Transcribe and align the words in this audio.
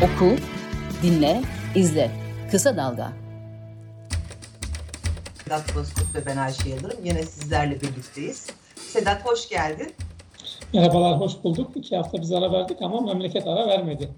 Oku, 0.00 0.36
dinle, 1.02 1.40
izle. 1.74 2.10
Kısa 2.50 2.76
Dalga. 2.76 3.12
Sedat 5.44 5.76
Bozkurt 5.76 6.14
ve 6.14 6.26
ben 6.26 6.36
Ayşe 6.36 6.68
Yıldırım. 6.68 7.04
Yine 7.04 7.22
sizlerle 7.22 7.80
birlikteyiz. 7.80 8.46
Sedat 8.76 9.26
hoş 9.26 9.48
geldin. 9.48 9.92
Merhabalar, 10.74 11.20
hoş 11.20 11.32
bulduk. 11.44 11.76
İki 11.76 11.96
hafta 11.96 12.20
biz 12.20 12.32
ara 12.32 12.52
verdik 12.52 12.82
ama 12.82 13.00
memleket 13.00 13.46
ara 13.46 13.68
vermedi. 13.68 14.08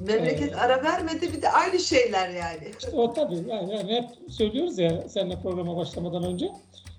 Memleket 0.00 0.52
ee, 0.52 0.56
ara 0.56 0.82
vermedi 0.82 1.32
bir 1.32 1.42
de 1.42 1.50
aynı 1.50 1.78
şeyler 1.78 2.30
yani. 2.30 2.72
İşte 2.78 2.90
o 2.96 3.12
tabii 3.12 3.36
yani, 3.48 3.74
yani 3.74 3.94
hep 3.94 4.32
söylüyoruz 4.32 4.78
ya 4.78 5.08
seninle 5.08 5.40
programa 5.40 5.76
başlamadan 5.76 6.24
önce. 6.24 6.52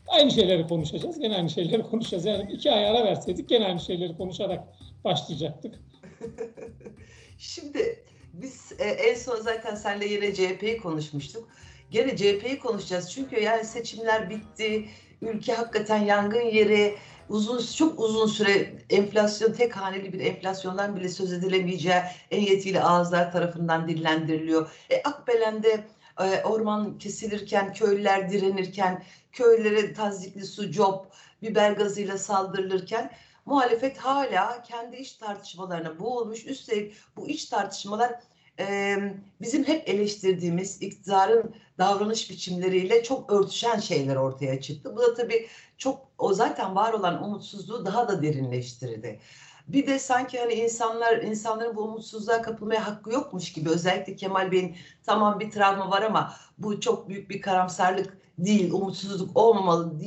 Aynı 0.07 0.31
şeyleri 0.31 0.67
konuşacağız. 0.67 1.20
Gene 1.20 1.35
aynı 1.35 1.49
şeyleri 1.49 1.84
konuşacağız. 1.84 2.25
Yani 2.25 2.52
iki 2.52 2.71
ay 2.71 2.88
ara 2.89 3.05
verseydik 3.05 3.49
gene 3.49 3.66
aynı 3.66 3.80
şeyleri 3.80 4.17
konuşarak 4.17 4.63
başlayacaktık. 5.03 5.75
Şimdi 7.38 8.03
biz 8.33 8.71
e, 8.79 8.83
en 8.83 9.15
son 9.15 9.35
zaten 9.35 9.75
senle 9.75 10.05
yine 10.05 10.33
CHP'yi 10.33 10.77
konuşmuştuk. 10.77 11.47
Gene 11.91 12.17
CHP'yi 12.17 12.59
konuşacağız. 12.59 13.11
Çünkü 13.11 13.39
yani 13.39 13.65
seçimler 13.65 14.29
bitti. 14.29 14.89
Ülke 15.21 15.53
hakikaten 15.53 15.97
yangın 15.97 16.41
yeri. 16.41 16.95
Uzun 17.29 17.65
çok 17.77 17.99
uzun 17.99 18.27
süre 18.27 18.73
enflasyon 18.89 19.53
tek 19.53 19.77
haneli 19.77 20.13
bir 20.13 20.19
enflasyondan 20.19 20.95
bile 20.95 21.09
söz 21.09 21.33
edilemeyeceği 21.33 22.01
en 22.31 22.41
yetkili 22.41 22.81
ağızlar 22.81 23.31
tarafından 23.31 23.87
dillendiriliyor. 23.87 24.70
E, 24.89 25.03
Akbelen'de 25.03 25.84
e, 26.20 26.43
orman 26.43 26.97
kesilirken, 26.97 27.73
köylüler 27.73 28.29
direnirken, 28.29 29.03
köylere 29.31 29.93
tazikli 29.93 30.45
su, 30.45 30.71
job, 30.71 31.05
biber 31.41 31.71
gazıyla 31.71 32.17
saldırılırken 32.17 33.11
muhalefet 33.45 33.97
hala 33.97 34.63
kendi 34.63 34.95
iç 34.95 35.13
tartışmalarına 35.13 35.99
boğulmuş. 35.99 36.45
Üstelik 36.45 36.93
bu 37.15 37.29
iç 37.29 37.45
tartışmalar 37.45 38.20
e, 38.59 38.98
bizim 39.41 39.63
hep 39.63 39.90
eleştirdiğimiz 39.90 40.81
iktidarın 40.81 41.55
davranış 41.77 42.29
biçimleriyle 42.29 43.03
çok 43.03 43.31
örtüşen 43.31 43.79
şeyler 43.79 44.15
ortaya 44.15 44.62
çıktı. 44.62 44.95
Bu 44.95 45.01
da 45.01 45.13
tabii 45.13 45.48
çok 45.77 46.07
o 46.18 46.34
zaten 46.34 46.76
var 46.76 46.93
olan 46.93 47.23
umutsuzluğu 47.23 47.85
daha 47.85 48.07
da 48.07 48.21
derinleştirdi. 48.21 49.20
Bir 49.68 49.87
de 49.87 49.99
sanki 49.99 50.40
hani 50.40 50.53
insanlar 50.53 51.18
insanların 51.18 51.75
bu 51.75 51.81
umutsuzluğa 51.81 52.41
kapılmaya 52.41 52.87
hakkı 52.87 53.12
yokmuş 53.12 53.53
gibi 53.53 53.70
özellikle 53.70 54.15
Kemal 54.15 54.51
Bey'in 54.51 54.75
tamam 55.03 55.40
bir 55.40 55.51
travma 55.51 55.91
var 55.91 56.01
ama 56.01 56.34
bu 56.57 56.79
çok 56.79 57.09
büyük 57.09 57.29
bir 57.29 57.41
karamsarlık 57.41 58.18
değil, 58.37 58.71
umutsuzluk 58.71 59.37
olmamalı 59.37 59.99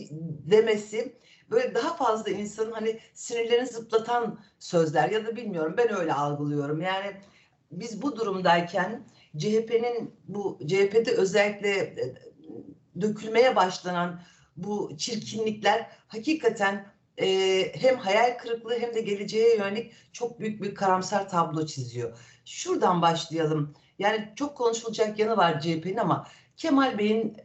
demesi 0.51 1.17
böyle 1.51 1.75
daha 1.75 1.97
fazla 1.97 2.31
insanın 2.31 2.73
hani 2.73 3.01
sinirlerini 3.15 3.67
zıplatan 3.67 4.41
sözler 4.59 5.11
ya 5.11 5.27
da 5.27 5.37
bilmiyorum 5.37 5.75
ben 5.77 5.95
öyle 5.95 6.15
algılıyorum. 6.15 6.81
Yani 6.81 7.13
biz 7.73 8.03
bu 8.03 8.17
durumdayken 8.17 9.07
CHP'nin 9.37 10.15
bu 10.29 10.59
CHP'de 10.67 11.13
özellikle 11.13 11.71
e, 11.71 12.15
dökülmeye 13.01 13.57
başlanan 13.57 14.21
bu 14.57 14.97
çirkinlikler 14.99 15.91
hakikaten 16.09 16.87
e, 17.21 17.27
hem 17.75 17.97
hayal 17.99 18.39
kırıklığı 18.39 18.79
hem 18.79 18.95
de 18.95 19.01
geleceğe 19.01 19.57
yönelik 19.57 19.93
çok 20.13 20.41
büyük 20.41 20.63
bir 20.63 20.75
karamsar 20.75 21.29
tablo 21.29 21.67
çiziyor. 21.67 22.19
Şuradan 22.45 23.03
başlayalım. 23.03 23.75
Yani 23.99 24.33
çok 24.37 24.57
konuşulacak 24.57 25.19
yanı 25.19 25.37
var 25.37 25.61
CHP'nin 25.61 25.97
ama 25.97 26.27
Kemal 26.57 26.99
Bey'in 26.99 27.37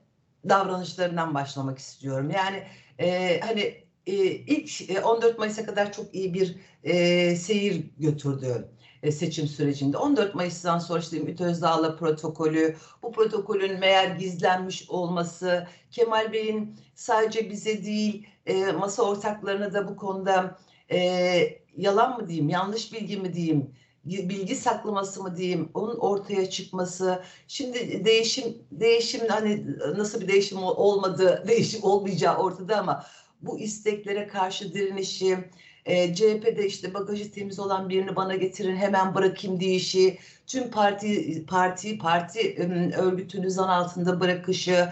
davranışlarından 0.49 1.33
başlamak 1.33 1.79
istiyorum. 1.79 2.29
Yani 2.29 2.63
e, 2.99 3.39
hani 3.39 3.83
e, 4.07 4.13
ilk 4.31 4.89
e, 4.89 5.01
14 5.01 5.39
Mayıs'a 5.39 5.65
kadar 5.65 5.93
çok 5.93 6.15
iyi 6.15 6.33
bir 6.33 6.55
e, 6.83 7.35
seyir 7.35 7.83
götürdü 7.99 8.67
e, 9.03 9.11
seçim 9.11 9.47
sürecinde. 9.47 9.97
14 9.97 10.35
Mayıs'tan 10.35 10.79
sonra 10.79 10.99
işte 10.99 11.17
Ümit 11.17 11.41
Özdağ'la 11.41 11.95
protokolü, 11.95 12.75
bu 13.03 13.11
protokolün 13.11 13.79
meğer 13.79 14.07
gizlenmiş 14.07 14.89
olması, 14.89 15.67
Kemal 15.91 16.33
Bey'in 16.33 16.75
sadece 16.95 17.49
bize 17.49 17.85
değil 17.85 18.27
e, 18.45 18.71
masa 18.71 19.03
ortaklarına 19.03 19.73
da 19.73 19.87
bu 19.87 19.95
konuda 19.95 20.59
e, 20.91 21.61
yalan 21.77 22.21
mı 22.21 22.27
diyeyim, 22.27 22.49
yanlış 22.49 22.93
bilgi 22.93 23.17
mi 23.17 23.33
diyeyim, 23.33 23.75
bilgi 24.05 24.55
saklaması 24.55 25.23
mı 25.23 25.35
diyeyim, 25.35 25.69
onun 25.73 25.95
ortaya 25.95 26.49
çıkması. 26.49 27.23
Şimdi 27.47 28.05
değişim, 28.05 28.57
değişim 28.71 29.21
hani 29.29 29.65
nasıl 29.97 30.21
bir 30.21 30.27
değişim 30.27 30.63
olmadı, 30.63 31.43
değişim 31.47 31.83
olmayacağı 31.83 32.37
ortada 32.37 32.79
ama 32.79 33.05
bu 33.41 33.59
isteklere 33.59 34.27
karşı 34.27 34.73
direnişi, 34.73 35.37
e, 35.85 36.15
CHP'de 36.15 36.67
işte 36.67 36.93
bagajı 36.93 37.31
temiz 37.31 37.59
olan 37.59 37.89
birini 37.89 38.15
bana 38.15 38.35
getirin 38.35 38.75
hemen 38.75 39.15
bırakayım 39.15 39.59
deyişi, 39.59 40.19
tüm 40.47 40.71
parti 40.71 41.45
parti 41.45 41.97
parti 41.97 42.55
örgütünü 42.97 43.51
zan 43.51 43.67
altında 43.67 44.19
bırakışı, 44.19 44.89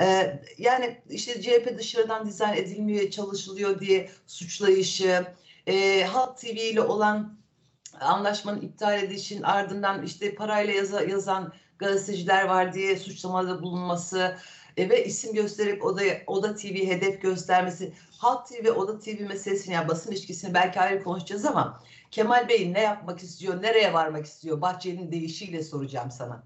e, 0.00 0.40
yani 0.58 0.98
işte 1.10 1.42
CHP 1.42 1.78
dışarıdan 1.78 2.26
dizayn 2.26 2.56
edilmeye 2.56 3.10
çalışılıyor 3.10 3.80
diye 3.80 4.10
suçlayışı, 4.26 5.26
e, 5.66 6.04
Halk 6.04 6.38
TV 6.38 6.46
ile 6.46 6.80
olan 6.80 7.38
anlaşmanın 8.00 8.60
iptal 8.60 9.02
edilişinin 9.02 9.42
ardından 9.42 10.02
işte 10.02 10.34
parayla 10.34 10.74
yaza, 10.74 11.02
yazan 11.02 11.52
gazeteciler 11.78 12.44
var 12.44 12.72
diye 12.72 12.96
suçlamada 12.96 13.62
bulunması, 13.62 14.36
ve 14.78 15.04
isim 15.04 15.34
gösterip 15.34 15.84
Oda, 15.84 16.02
Oda 16.26 16.54
TV 16.54 16.74
hedef 16.74 17.22
göstermesi. 17.22 17.92
Halk 18.18 18.46
TV 18.46 18.64
ve 18.64 18.72
Oda 18.72 18.98
TV 18.98 19.20
meselesini 19.28 19.74
yani 19.74 19.88
basın 19.88 20.12
ilişkisini 20.12 20.54
belki 20.54 20.80
ayrı 20.80 21.04
konuşacağız 21.04 21.44
ama 21.44 21.80
Kemal 22.10 22.48
Bey 22.48 22.72
ne 22.72 22.80
yapmak 22.80 23.20
istiyor, 23.20 23.62
nereye 23.62 23.92
varmak 23.92 24.26
istiyor? 24.26 24.60
Bahçenin 24.60 25.12
değişiyle 25.12 25.62
soracağım 25.62 26.10
sana. 26.10 26.44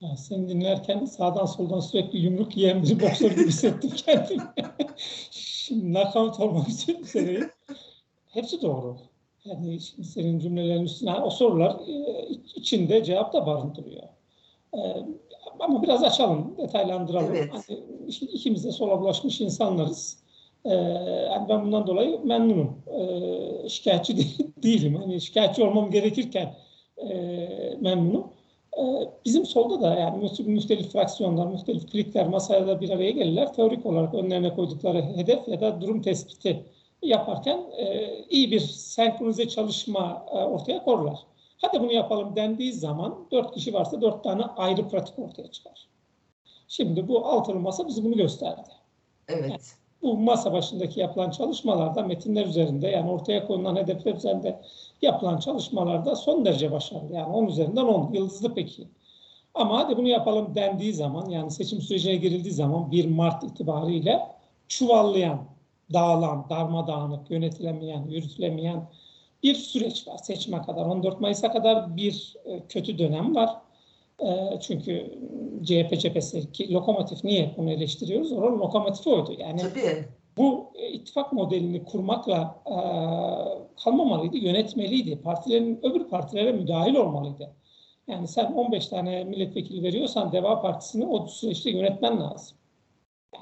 Ya 0.00 0.16
seni 0.16 0.48
dinlerken 0.48 1.04
sağdan 1.04 1.46
soldan 1.46 1.80
sürekli 1.80 2.18
yumruk 2.18 2.56
yiyen 2.56 2.82
bir 2.82 3.00
boksör 3.00 3.30
gibi 3.30 3.48
hissettim 3.48 3.90
kendimi. 3.96 4.42
şimdi 5.30 5.92
nakavt 5.92 6.40
olmak 6.40 6.68
için 6.68 7.02
seni. 7.02 7.50
Hepsi 8.26 8.62
doğru. 8.62 8.96
Yani 9.44 9.80
şimdi 9.80 10.08
senin 10.08 10.38
cümlelerin 10.38 10.82
üstüne 10.84 11.14
o 11.14 11.30
sorular 11.30 11.88
e, 11.88 12.28
içinde 12.54 13.04
cevap 13.04 13.32
da 13.32 13.46
barındırıyor. 13.46 14.08
E, 14.74 14.78
ama 15.60 15.82
biraz 15.82 16.02
açalım, 16.02 16.54
detaylandıralım. 16.58 17.34
Evet. 17.34 17.50
Hani 17.52 17.78
ikimiz 18.20 18.64
de 18.64 18.72
sola 18.72 19.00
bulaşmış 19.00 19.40
insanlarız. 19.40 20.18
Ee, 20.64 20.74
yani 21.32 21.48
ben 21.48 21.64
bundan 21.64 21.86
dolayı 21.86 22.20
memnunum. 22.24 22.82
Ee, 22.86 23.68
şikayetçi 23.68 24.16
değilim. 24.62 24.94
Hani 24.94 25.20
şikayetçi 25.20 25.64
olmam 25.64 25.90
gerekirken 25.90 26.54
e, 26.96 27.08
memnunum. 27.80 28.26
Ee, 28.78 28.82
bizim 29.24 29.46
solda 29.46 29.80
da 29.80 29.94
yani 29.94 30.30
muhtelif 30.46 30.92
fraksiyonlar, 30.92 31.46
muhtelif 31.46 31.92
klikler 31.92 32.28
masaya 32.28 32.66
da 32.66 32.80
bir 32.80 32.90
araya 32.90 33.10
gelirler. 33.10 33.52
Teorik 33.52 33.86
olarak 33.86 34.14
önlerine 34.14 34.54
koydukları 34.54 35.02
hedef 35.02 35.48
ya 35.48 35.60
da 35.60 35.80
durum 35.80 36.02
tespiti 36.02 36.64
yaparken 37.02 37.60
e, 37.78 38.14
iyi 38.30 38.50
bir 38.50 38.60
senkronize 38.60 39.48
çalışma 39.48 40.26
e, 40.30 40.34
ortaya 40.34 40.84
korurlar. 40.84 41.18
Hadi 41.56 41.80
bunu 41.80 41.92
yapalım 41.92 42.36
dendiği 42.36 42.72
zaman 42.72 43.26
dört 43.32 43.54
kişi 43.54 43.74
varsa 43.74 44.00
dört 44.00 44.24
tane 44.24 44.42
ayrı 44.42 44.88
pratik 44.88 45.18
ortaya 45.18 45.50
çıkar. 45.50 45.88
Şimdi 46.68 47.08
bu 47.08 47.26
altılı 47.26 47.60
masa 47.60 47.88
bizi 47.88 48.04
bunu 48.04 48.16
gösterdi. 48.16 48.70
Evet. 49.28 49.50
Yani 49.50 49.60
bu 50.02 50.16
masa 50.16 50.52
başındaki 50.52 51.00
yapılan 51.00 51.30
çalışmalarda 51.30 52.02
metinler 52.02 52.46
üzerinde 52.46 52.88
yani 52.88 53.10
ortaya 53.10 53.46
konulan 53.46 53.76
hedefler 53.76 54.14
üzerinde 54.14 54.60
yapılan 55.02 55.38
çalışmalarda 55.38 56.16
son 56.16 56.44
derece 56.44 56.72
başarılı. 56.72 57.12
Yani 57.12 57.32
10 57.32 57.46
üzerinden 57.46 57.84
10. 57.84 58.12
Yıldızlı 58.12 58.54
peki. 58.54 58.88
Ama 59.54 59.78
hadi 59.78 59.96
bunu 59.96 60.08
yapalım 60.08 60.54
dendiği 60.54 60.92
zaman 60.92 61.28
yani 61.30 61.50
seçim 61.50 61.80
sürecine 61.80 62.16
girildiği 62.16 62.54
zaman 62.54 62.90
1 62.90 63.10
Mart 63.10 63.44
itibariyle 63.44 64.22
çuvallayan, 64.68 65.44
dağılan, 65.92 66.46
darmadağınık, 66.50 67.30
yönetilemeyen, 67.30 68.06
yürütülemeyen 68.08 68.88
bir 69.42 69.54
süreç 69.54 70.08
var 70.08 70.16
seçime 70.16 70.62
kadar. 70.62 70.86
14 70.86 71.20
Mayıs'a 71.20 71.52
kadar 71.52 71.96
bir 71.96 72.36
e, 72.44 72.66
kötü 72.68 72.98
dönem 72.98 73.34
var. 73.34 73.50
E, 74.20 74.60
çünkü 74.60 75.18
CHP 75.64 76.00
cephesi 76.00 76.52
ki 76.52 76.72
lokomotif 76.72 77.24
niye 77.24 77.54
bunu 77.56 77.70
eleştiriyoruz? 77.70 78.32
Oranın 78.32 78.58
lokomotifi 78.58 79.10
oydu. 79.10 79.32
Yani 79.38 79.60
Tabii. 79.60 80.04
bu 80.36 80.72
e, 80.74 80.88
ittifak 80.88 81.32
modelini 81.32 81.84
kurmakla 81.84 82.62
kalmamalıydı, 83.84 84.36
yönetmeliydi. 84.36 85.22
Partilerin 85.22 85.80
öbür 85.82 86.08
partilere 86.08 86.52
müdahil 86.52 86.94
olmalıydı. 86.94 87.52
Yani 88.08 88.28
sen 88.28 88.52
15 88.52 88.86
tane 88.86 89.24
milletvekili 89.24 89.82
veriyorsan 89.82 90.32
Deva 90.32 90.60
Partisi'ni 90.60 91.06
o 91.06 91.26
süreçte 91.26 91.70
yönetmen 91.70 92.20
lazım. 92.20 92.56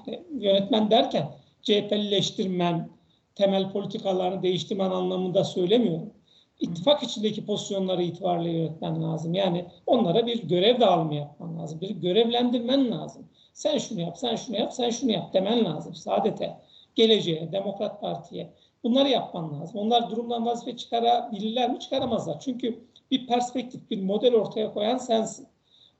Yani 0.07 0.25
yönetmen 0.39 0.91
derken 0.91 1.31
CHP'lileştirmen, 1.63 2.89
temel 3.35 3.73
politikalarını 3.73 4.43
değiştirmen 4.43 4.91
anlamında 4.91 5.45
söylemiyorum. 5.45 6.13
İttifak 6.61 7.03
içindeki 7.03 7.47
pozisyonları 7.47 8.03
itibarıyla 8.03 8.51
yönetmen 8.51 9.03
lazım. 9.03 9.35
Yani 9.35 9.65
onlara 9.87 10.27
bir 10.27 10.43
görev 10.43 10.81
dağılımı 10.81 11.15
yapman 11.15 11.59
lazım. 11.59 11.81
Bir 11.81 11.91
görevlendirmen 11.91 12.91
lazım. 12.91 13.29
Sen 13.53 13.79
şunu 13.79 14.01
yap, 14.01 14.19
sen 14.19 14.37
şunu 14.37 14.57
yap, 14.57 14.73
sen 14.73 14.91
şunu 14.91 15.13
yap 15.13 15.33
demen 15.33 15.65
lazım. 15.65 15.95
Saadete, 15.95 16.57
geleceğe, 16.95 17.53
Demokrat 17.53 18.01
Parti'ye. 18.01 18.53
Bunları 18.85 19.09
yapman 19.09 19.61
lazım. 19.61 19.81
Onlar 19.81 20.11
durumdan 20.11 20.47
vazife 20.47 20.77
çıkarabilirler 20.77 21.71
mi? 21.71 21.81
Çıkaramazlar. 21.81 22.41
Çünkü 22.41 22.85
bir 23.11 23.27
perspektif, 23.27 23.91
bir 23.91 24.03
model 24.03 24.35
ortaya 24.35 24.73
koyan 24.73 24.97
sensin. 24.97 25.47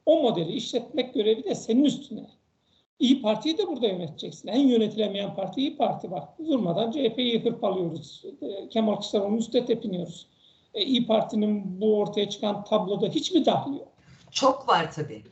O 0.07 0.23
modeli 0.23 0.53
işletmek 0.53 1.15
görevi 1.15 1.45
de 1.45 1.55
senin 1.55 1.85
üstüne. 1.85 2.27
İyi 2.99 3.23
Parti'yi 3.23 3.59
de 3.59 3.67
burada 3.67 3.87
yöneteceksin. 3.87 4.49
En 4.49 4.61
yönetilemeyen 4.61 5.35
parti 5.35 5.61
İyi 5.61 5.77
Parti 5.77 6.11
bak. 6.11 6.39
Durmadan 6.39 6.91
CHP'yi 6.91 7.45
hırpalıyoruz. 7.45 8.25
E, 8.43 8.69
Kemal 8.69 8.95
Kılıçdaroğlu'nun 8.95 9.37
üstüne 9.37 9.67
tepiniyoruz. 9.67 10.27
E, 10.75 10.83
İyi 10.83 11.07
Parti'nin 11.07 11.81
bu 11.81 11.99
ortaya 11.99 12.31
çıkan 12.31 12.65
tabloda 12.65 13.07
hiç 13.09 13.33
mi 13.33 13.47
dahli 13.47 13.79
yok? 13.79 13.89
Çok 14.31 14.69
var 14.69 14.93
tabii. 14.93 15.23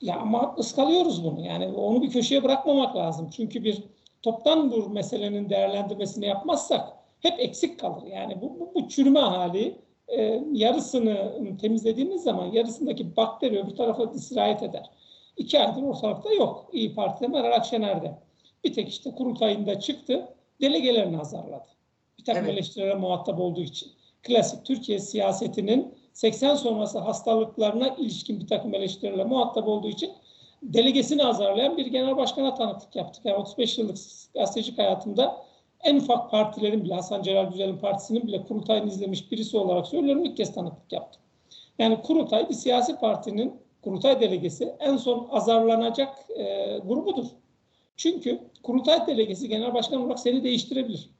Ya 0.00 0.16
ama 0.16 0.54
ıskalıyoruz 0.58 1.24
bunu. 1.24 1.40
Yani 1.46 1.66
onu 1.66 2.02
bir 2.02 2.10
köşeye 2.10 2.44
bırakmamak 2.44 2.96
lazım. 2.96 3.30
Çünkü 3.36 3.64
bir 3.64 3.82
toptan 4.22 4.70
bu 4.70 4.90
meselenin 4.90 5.50
değerlendirmesini 5.50 6.26
yapmazsak 6.26 6.88
hep 7.20 7.40
eksik 7.40 7.80
kalır. 7.80 8.02
Yani 8.06 8.40
bu, 8.42 8.60
bu, 8.60 8.72
bu 8.74 8.88
çürüme 8.88 9.20
hali 9.20 9.80
e, 10.08 10.42
yarısını 10.52 11.32
temizlediğimiz 11.60 12.22
zaman 12.22 12.46
yarısındaki 12.46 13.16
bakteri 13.16 13.62
öbür 13.62 13.76
tarafa 13.76 14.18
sirayet 14.18 14.62
eder. 14.62 14.90
İki 15.40 15.60
aydır 15.60 15.82
ortalıkta 15.82 16.32
yok. 16.32 16.70
İyi 16.72 16.94
Parti'de 16.94 17.28
Meral 17.28 17.52
Akşener'de. 17.52 18.18
Bir 18.64 18.72
tek 18.72 18.88
işte 18.88 19.10
kurultayında 19.10 19.80
çıktı. 19.80 20.28
Delegelerini 20.60 21.20
azarladı. 21.20 21.68
Bir 22.18 22.24
takım 22.24 22.44
evet. 22.44 22.54
eleştirilere 22.54 22.94
muhatap 22.94 23.40
olduğu 23.40 23.60
için. 23.60 23.88
Klasik 24.22 24.64
Türkiye 24.64 24.98
siyasetinin 24.98 25.94
80 26.12 26.54
sonrası 26.54 26.98
hastalıklarına 26.98 27.88
ilişkin 27.88 28.40
bir 28.40 28.46
takım 28.46 28.74
eleştirilerle 28.74 29.24
muhatap 29.24 29.68
olduğu 29.68 29.88
için 29.88 30.10
delegesini 30.62 31.24
azarlayan 31.24 31.76
bir 31.76 31.86
genel 31.86 32.16
başkana 32.16 32.54
tanıklık 32.54 32.96
yaptık. 32.96 33.24
Yani 33.24 33.36
35 33.36 33.78
yıllık 33.78 33.96
gazetecilik 34.34 34.78
hayatımda 34.78 35.44
en 35.84 35.96
ufak 35.96 36.30
partilerin 36.30 36.84
bile 36.84 36.94
Hasan 36.94 37.22
Celal 37.22 37.50
Güzel'in 37.50 37.78
partisinin 37.78 38.26
bile 38.26 38.44
kurultayını 38.44 38.88
izlemiş 38.88 39.32
birisi 39.32 39.56
olarak 39.56 39.86
söylüyorum 39.86 40.24
ilk 40.24 40.36
kez 40.36 40.54
tanıklık 40.54 40.92
yaptım. 40.92 41.22
Yani 41.78 42.02
kurultay 42.02 42.48
bir 42.48 42.54
siyasi 42.54 42.96
partinin 42.96 43.60
kurultay 43.82 44.20
delegesi 44.20 44.74
en 44.80 44.96
son 44.96 45.28
azarlanacak 45.30 46.30
e, 46.36 46.78
grubudur. 46.78 47.26
Çünkü 47.96 48.40
kurultay 48.62 49.06
delegesi 49.06 49.48
genel 49.48 49.74
başkan 49.74 50.00
olarak 50.00 50.20
seni 50.20 50.44
değiştirebilir. 50.44 51.10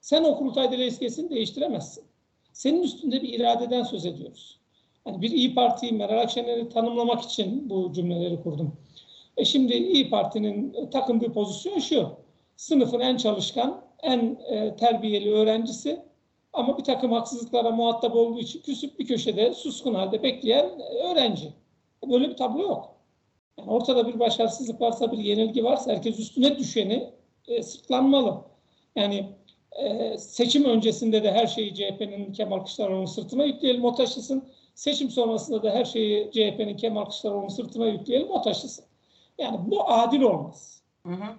Sen 0.00 0.24
o 0.24 0.38
kurultay 0.38 0.72
delegesini 0.72 1.30
değiştiremezsin. 1.30 2.04
Senin 2.52 2.82
üstünde 2.82 3.22
bir 3.22 3.28
iradeden 3.28 3.82
söz 3.82 4.06
ediyoruz. 4.06 4.58
Yani 5.06 5.22
bir 5.22 5.30
İyi 5.30 5.54
Parti'yi 5.54 5.92
Meral 5.92 6.18
Akşener'i 6.18 6.68
tanımlamak 6.68 7.22
için 7.22 7.70
bu 7.70 7.92
cümleleri 7.92 8.42
kurdum. 8.42 8.76
E 9.36 9.44
şimdi 9.44 9.74
İyi 9.74 10.10
Parti'nin 10.10 10.90
takındığı 10.90 11.32
pozisyon 11.32 11.78
şu. 11.78 12.08
Sınıfın 12.56 13.00
en 13.00 13.16
çalışkan, 13.16 13.84
en 14.02 14.38
e, 14.50 14.76
terbiyeli 14.76 15.34
öğrencisi 15.34 16.02
ama 16.52 16.78
bir 16.78 16.84
takım 16.84 17.12
haksızlıklara 17.12 17.70
muhatap 17.70 18.16
olduğu 18.16 18.40
için 18.40 18.62
küsüp 18.62 18.98
bir 18.98 19.06
köşede 19.06 19.52
suskun 19.52 19.94
halde 19.94 20.22
bekleyen 20.22 20.70
öğrenci. 21.04 21.52
Böyle 22.10 22.30
bir 22.30 22.36
tablo 22.36 22.62
yok. 22.62 22.96
Yani 23.58 23.70
ortada 23.70 24.08
bir 24.08 24.18
başarısızlık 24.18 24.80
varsa, 24.80 25.12
bir 25.12 25.18
yenilgi 25.18 25.64
varsa 25.64 25.92
herkes 25.92 26.18
üstüne 26.18 26.58
düşeni 26.58 27.12
e, 27.48 27.62
sırtlanmalı. 27.62 28.44
Yani 28.96 29.26
e, 29.72 30.18
seçim 30.18 30.64
öncesinde 30.64 31.24
de 31.24 31.32
her 31.32 31.46
şeyi 31.46 31.74
CHP'nin 31.74 32.32
Kemal 32.32 32.58
Kılıçdaroğlu'nun 32.58 33.06
sırtına 33.06 33.44
yükleyelim 33.44 33.84
o 33.84 33.94
taşısın. 33.94 34.48
Seçim 34.74 35.10
sonrasında 35.10 35.62
da 35.62 35.70
her 35.70 35.84
şeyi 35.84 36.30
CHP'nin 36.30 36.76
Kemal 36.76 37.04
Kılıçdaroğlu'nun 37.04 37.48
sırtına 37.48 37.86
yükleyelim 37.86 38.30
o 38.30 38.42
taşısın. 38.42 38.84
Yani 39.38 39.58
bu 39.66 39.90
adil 39.90 40.22
olmaz. 40.22 40.82
Hı 41.06 41.12
hı. 41.12 41.36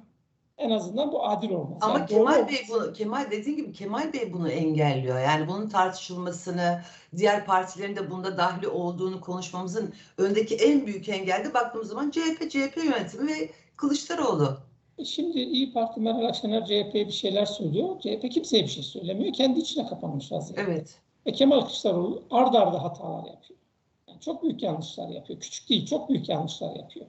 En 0.58 0.70
azından 0.70 1.12
bu 1.12 1.26
adil 1.28 1.50
olmaz. 1.50 1.78
Ama 1.82 2.00
yani 2.00 2.08
Kemal 2.08 2.48
Bey 2.48 2.62
bunu 2.70 2.94
Kemal 2.94 3.32
dediğin 3.32 3.58
gibi 3.58 3.74
Kemal 3.74 4.14
Bey 4.14 4.34
bunu 4.34 4.50
engelliyor. 4.50 5.20
Yani 5.20 5.48
bunun 5.48 5.70
tartışılmasını, 5.70 6.82
diğer 7.18 7.46
partilerin 7.46 7.96
de 7.96 8.12
bunda 8.12 8.38
dahli 8.38 8.68
olduğunu 8.68 9.22
konuşmamızın 9.22 9.94
öndeki 10.18 10.56
en 10.56 10.86
büyük 10.86 11.10
engelde 11.10 11.54
baktığımız 11.54 11.88
zaman 11.88 12.12
CHP, 12.12 12.52
CHP 12.52 12.78
yönetimi 12.78 13.28
ve 13.28 13.50
Kılıçdaroğlu. 13.78 14.58
E 14.98 15.06
şimdi 15.06 15.40
İyi 15.40 15.74
Parti 15.74 16.00
Meral 16.00 16.26
Akşener 16.26 16.66
CHP'ye 16.66 17.08
bir 17.08 17.12
şeyler 17.12 17.46
söylüyor. 17.46 18.00
CHP 18.00 18.32
kimseye 18.32 18.64
bir 18.64 18.70
şey 18.70 18.84
söylemiyor. 18.84 19.34
Kendi 19.34 19.60
içine 19.60 19.88
kapanmış 19.88 20.32
vaziyette. 20.32 20.62
Evet. 20.62 21.00
Ve 21.28 21.32
Kemal 21.32 21.62
Kılıçdaroğlu 21.62 22.24
ardarda 22.32 22.60
arda 22.60 22.84
hatalar 22.84 23.26
yapıyor. 23.26 23.60
Yani 24.08 24.20
çok 24.20 24.44
büyük 24.44 24.64
yanlışlar 24.64 25.10
yapıyor. 25.10 25.40
Küçük 25.40 25.70
değil, 25.70 25.86
çok 25.86 26.10
büyük 26.10 26.30
yanlışlar 26.30 26.76
yapıyor. 26.76 27.06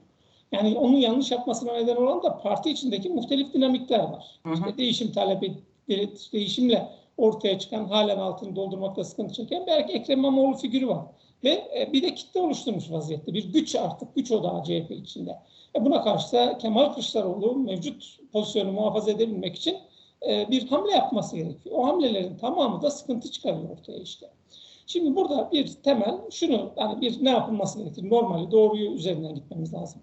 Yani 0.51 0.77
onun 0.77 0.97
yanlış 0.97 1.31
yapmasına 1.31 1.73
neden 1.73 1.95
olan 1.95 2.23
da 2.23 2.37
parti 2.37 2.69
içindeki 2.69 3.09
muhtelif 3.09 3.53
dinamikler 3.53 3.99
var. 3.99 4.39
Hı 4.43 4.49
hı. 4.49 4.53
İşte 4.53 4.77
değişim 4.77 5.11
talebi, 5.11 5.53
değişimle 6.33 6.89
ortaya 7.17 7.59
çıkan 7.59 7.85
halen 7.85 8.17
altını 8.17 8.55
doldurmakta 8.55 9.03
sıkıntı 9.03 9.33
çeken 9.33 9.63
belki 9.67 9.93
Ekrem 9.93 10.19
İmamoğlu 10.19 10.57
figürü 10.57 10.87
var. 10.87 11.05
Ve 11.43 11.49
e, 11.49 11.93
bir 11.93 12.01
de 12.01 12.15
kitle 12.15 12.41
oluşturmuş 12.41 12.91
vaziyette. 12.91 13.33
Bir 13.33 13.53
güç 13.53 13.75
artık, 13.75 14.15
güç 14.15 14.31
odağı 14.31 14.63
CHP 14.63 14.91
içinde. 14.91 15.39
E 15.75 15.85
buna 15.85 16.03
karşı 16.03 16.31
da 16.31 16.57
Kemal 16.57 16.93
Kılıçdaroğlu 16.93 17.55
mevcut 17.55 18.17
pozisyonu 18.33 18.71
muhafaza 18.71 19.11
edebilmek 19.11 19.55
için 19.55 19.77
e, 20.29 20.51
bir 20.51 20.67
hamle 20.67 20.91
yapması 20.91 21.35
gerekiyor. 21.35 21.75
O 21.77 21.85
hamlelerin 21.87 22.37
tamamı 22.37 22.81
da 22.81 22.91
sıkıntı 22.91 23.31
çıkarıyor 23.31 23.69
ortaya 23.69 23.97
işte. 23.97 24.29
Şimdi 24.87 25.15
burada 25.15 25.51
bir 25.51 25.67
temel 25.67 26.17
şunu 26.31 26.71
yani 26.77 27.01
bir 27.01 27.23
ne 27.23 27.29
yapılması 27.29 27.79
gerekir? 27.79 28.09
Normali 28.09 28.51
doğruyu 28.51 28.91
üzerinden 28.91 29.35
gitmemiz 29.35 29.73
lazım. 29.73 30.01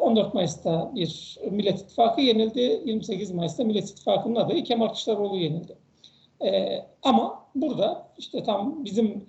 14 0.00 0.34
Mayıs'ta 0.34 0.92
bir 0.94 1.38
Millet 1.50 1.80
İttifakı 1.80 2.20
yenildi. 2.20 2.82
28 2.84 3.30
Mayıs'ta 3.30 3.64
Millet 3.64 3.90
İttifakı'nın 3.90 4.34
adayı 4.34 4.64
Kemal 4.64 4.86
Kılıçdaroğlu 4.86 5.36
yenildi. 5.36 5.76
ama 7.02 7.46
burada 7.54 8.08
işte 8.18 8.42
tam 8.42 8.84
bizim 8.84 9.26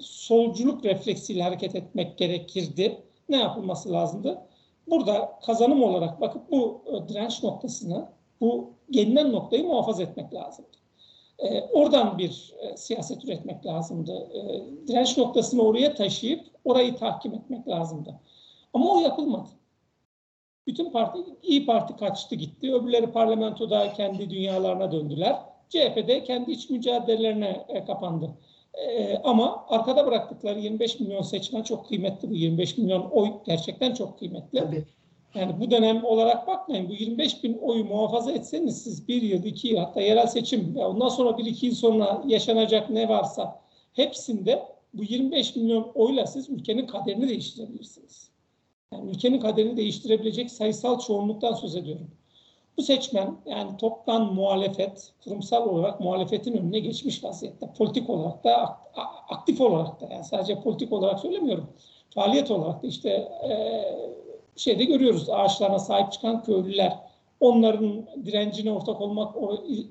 solculuk 0.00 0.84
refleksiyle 0.84 1.42
hareket 1.42 1.74
etmek 1.74 2.18
gerekirdi. 2.18 3.02
Ne 3.28 3.36
yapılması 3.36 3.92
lazımdı? 3.92 4.46
Burada 4.86 5.38
kazanım 5.46 5.82
olarak 5.82 6.20
bakıp 6.20 6.50
bu 6.50 6.82
e, 6.86 7.08
direnç 7.08 7.42
noktasını, 7.42 8.08
bu 8.40 8.70
gelinen 8.90 9.32
noktayı 9.32 9.64
muhafaza 9.64 10.02
etmek 10.02 10.34
lazımdı. 10.34 10.68
E, 11.38 11.60
oradan 11.60 12.18
bir 12.18 12.54
e, 12.60 12.76
siyaset 12.76 13.24
üretmek 13.24 13.66
lazımdı. 13.66 14.28
E, 14.34 14.62
direnç 14.88 15.18
noktasını 15.18 15.62
oraya 15.62 15.94
taşıyıp 15.94 16.44
orayı 16.64 16.96
tahkim 16.96 17.34
etmek 17.34 17.68
lazımdı. 17.68 18.20
Ama 18.76 18.92
o 18.92 19.00
yapılmadı. 19.00 19.48
Bütün 20.66 20.90
parti, 20.90 21.18
iyi 21.42 21.66
Parti 21.66 21.96
kaçtı 21.96 22.34
gitti. 22.34 22.74
Öbürleri 22.74 23.12
parlamentoda 23.12 23.92
kendi 23.92 24.30
dünyalarına 24.30 24.92
döndüler. 24.92 25.36
CHP'de 25.68 26.24
kendi 26.24 26.50
iç 26.50 26.70
mücadelelerine 26.70 27.66
e, 27.68 27.84
kapandı. 27.84 28.30
E, 28.74 29.16
ama 29.24 29.66
arkada 29.68 30.06
bıraktıkları 30.06 30.58
25 30.58 31.00
milyon 31.00 31.22
seçmen 31.22 31.62
çok 31.62 31.88
kıymetli. 31.88 32.30
Bu 32.30 32.34
25 32.34 32.78
milyon 32.78 33.10
oy 33.10 33.28
gerçekten 33.46 33.94
çok 33.94 34.18
kıymetli. 34.18 34.58
Tabii. 34.58 34.84
Yani 35.34 35.60
bu 35.60 35.70
dönem 35.70 36.04
olarak 36.04 36.46
bakmayın. 36.46 36.88
Bu 36.88 36.92
25 36.92 37.44
bin 37.44 37.58
oyu 37.58 37.84
muhafaza 37.84 38.32
etseniz 38.32 38.82
siz 38.82 39.08
bir 39.08 39.22
yıl, 39.22 39.44
iki 39.44 39.68
yıl 39.68 39.78
hatta 39.78 40.00
yerel 40.00 40.26
seçim 40.26 40.74
ve 40.76 40.86
ondan 40.86 41.08
sonra 41.08 41.38
bir 41.38 41.44
iki 41.44 41.66
yıl 41.66 41.74
sonra 41.74 42.22
yaşanacak 42.26 42.90
ne 42.90 43.08
varsa 43.08 43.60
hepsinde 43.92 44.62
bu 44.94 45.04
25 45.04 45.56
milyon 45.56 45.92
oyla 45.94 46.26
siz 46.26 46.50
ülkenin 46.50 46.86
kaderini 46.86 47.28
değiştirebilirsiniz. 47.28 48.35
Yani 48.92 49.10
ülkenin 49.10 49.40
kaderini 49.40 49.76
değiştirebilecek 49.76 50.50
sayısal 50.50 50.98
çoğunluktan 50.98 51.54
söz 51.54 51.76
ediyorum. 51.76 52.10
Bu 52.76 52.82
seçmen 52.82 53.36
yani 53.46 53.76
toptan 53.76 54.34
muhalefet, 54.34 55.12
kurumsal 55.24 55.68
olarak 55.68 56.00
muhalefetin 56.00 56.56
önüne 56.56 56.78
geçmiş 56.78 57.24
vaziyette. 57.24 57.72
Politik 57.78 58.10
olarak 58.10 58.44
da 58.44 58.80
aktif 59.28 59.60
olarak 59.60 60.00
da 60.00 60.08
yani 60.10 60.24
sadece 60.24 60.60
politik 60.60 60.92
olarak 60.92 61.20
söylemiyorum. 61.20 61.66
Faaliyet 62.14 62.50
olarak 62.50 62.82
da 62.82 62.86
işte 62.86 63.08
e, 63.48 63.82
şeyde 64.56 64.84
görüyoruz 64.84 65.30
ağaçlarına 65.30 65.78
sahip 65.78 66.12
çıkan 66.12 66.42
köylüler, 66.42 66.98
onların 67.40 68.06
direncine 68.24 68.72
ortak 68.72 69.00
olmak 69.00 69.34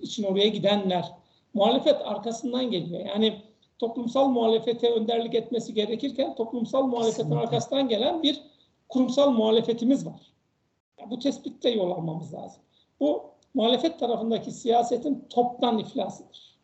için 0.02 0.24
oraya 0.24 0.48
gidenler, 0.48 1.12
muhalefet 1.54 2.02
arkasından 2.06 2.72
geliyor. 2.72 3.06
Yani 3.06 3.42
toplumsal 3.80 4.28
muhalefete 4.28 4.92
önderlik 4.92 5.36
etmesi 5.36 5.74
gerekirken 5.74 6.36
toplumsal 6.36 6.88
muhalefetin 6.88 7.32
arkasından 7.32 7.88
gelen 7.88 8.24
bir 8.24 8.42
kurumsal 8.90 9.32
muhalefetimiz 9.32 10.06
var. 10.06 10.34
Yani 11.00 11.12
bu 11.12 11.20
tespitte 11.20 11.70
yol 11.70 11.92
almamız 11.92 12.34
lazım. 12.34 12.62
Bu 13.00 13.24
muhalefet 13.54 14.00
tarafındaki 14.00 14.52
siyasetin 14.52 15.26
toptan 15.30 15.78
iflasıdır. 15.78 16.56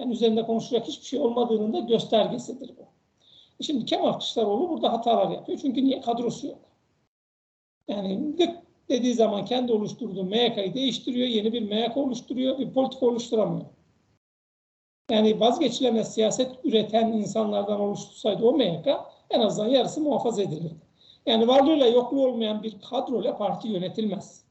Yani 0.00 0.12
üzerinde 0.12 0.46
konuşacak 0.46 0.88
hiçbir 0.88 1.06
şey 1.06 1.20
olmadığının 1.20 1.72
da 1.72 1.78
göstergesidir 1.78 2.74
bu. 2.78 2.84
Şimdi 3.64 3.84
Kemal 3.84 4.12
Kılıçdaroğlu 4.12 4.68
burada 4.68 4.92
hatalar 4.92 5.30
yapıyor. 5.30 5.58
Çünkü 5.62 5.84
niye? 5.84 6.00
Kadrosu 6.00 6.46
yok. 6.46 6.60
Yani 7.88 8.36
dediği 8.88 9.14
zaman 9.14 9.44
kendi 9.44 9.72
oluşturduğu 9.72 10.24
MYK'yı 10.24 10.74
değiştiriyor, 10.74 11.28
yeni 11.28 11.52
bir 11.52 11.62
MYK 11.62 11.96
oluşturuyor, 11.96 12.58
bir 12.58 12.72
politika 12.72 13.06
oluşturamıyor. 13.06 13.66
Yani 15.10 15.40
vazgeçilemez 15.40 16.14
siyaset 16.14 16.50
üreten 16.64 17.12
insanlardan 17.12 17.80
oluştursaydı 17.80 18.46
o 18.46 18.52
MYK 18.52 18.86
en 19.30 19.40
azından 19.40 19.68
yarısı 19.68 20.00
muhafaza 20.00 20.42
edilirdi. 20.42 20.83
Yani 21.26 21.48
varlığıyla 21.48 21.86
yokluğu 21.86 22.26
olmayan 22.26 22.62
bir 22.62 22.80
kadroyla 22.90 23.38
parti 23.38 23.68
yönetilmez. 23.68 24.44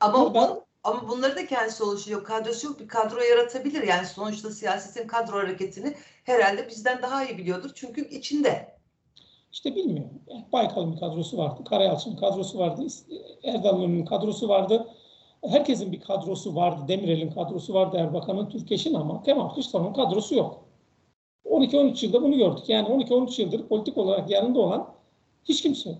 Ama 0.00 0.24
burada, 0.24 0.64
Ama 0.84 1.08
bunları 1.08 1.36
da 1.36 1.46
kendisi 1.46 1.82
oluşturuyor. 1.82 2.24
Kadrosu 2.24 2.66
yok 2.66 2.80
bir 2.80 2.88
kadro 2.88 3.20
yaratabilir. 3.20 3.82
Yani 3.82 4.06
sonuçta 4.06 4.50
siyasetin 4.50 5.08
kadro 5.08 5.36
hareketini 5.36 5.94
herhalde 6.24 6.68
bizden 6.68 7.02
daha 7.02 7.24
iyi 7.24 7.38
biliyordur. 7.38 7.70
Çünkü 7.74 8.08
içinde. 8.08 8.76
İşte 9.52 9.76
bilmiyorum. 9.76 10.20
Baykal'ın 10.52 10.96
kadrosu 10.96 11.38
vardı. 11.38 11.64
Karayalçı'nın 11.64 12.16
kadrosu 12.16 12.58
vardı. 12.58 12.86
Erdal'ın 13.44 14.04
kadrosu 14.04 14.48
vardı. 14.48 14.88
Herkesin 15.44 15.92
bir 15.92 16.00
kadrosu 16.00 16.56
vardı. 16.56 16.88
Demirel'in 16.88 17.30
kadrosu 17.30 17.74
vardı. 17.74 17.96
Erbakan'ın, 17.96 18.48
Türkeş'in 18.48 18.94
ama 18.94 19.22
Kemal 19.22 19.48
Kılıçdaroğlu'nun 19.48 19.94
kadrosu 19.94 20.34
yok. 20.34 20.64
12-13 21.52 22.06
yılda 22.06 22.22
bunu 22.22 22.36
gördük. 22.36 22.68
Yani 22.68 22.88
12-13 22.88 23.42
yıldır 23.42 23.68
politik 23.68 23.98
olarak 23.98 24.30
yanında 24.30 24.60
olan 24.60 24.88
hiç 25.44 25.62
kimse 25.62 25.90
yok. 25.90 25.98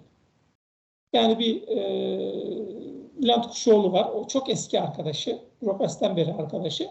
Yani 1.12 1.38
bir 1.38 1.68
e, 1.68 1.78
Bülent 3.22 3.48
Kuşoğlu 3.48 3.92
var. 3.92 4.10
O 4.14 4.26
çok 4.26 4.50
eski 4.50 4.80
arkadaşı. 4.80 5.38
Ropers'ten 5.62 6.16
beri 6.16 6.34
arkadaşı. 6.34 6.88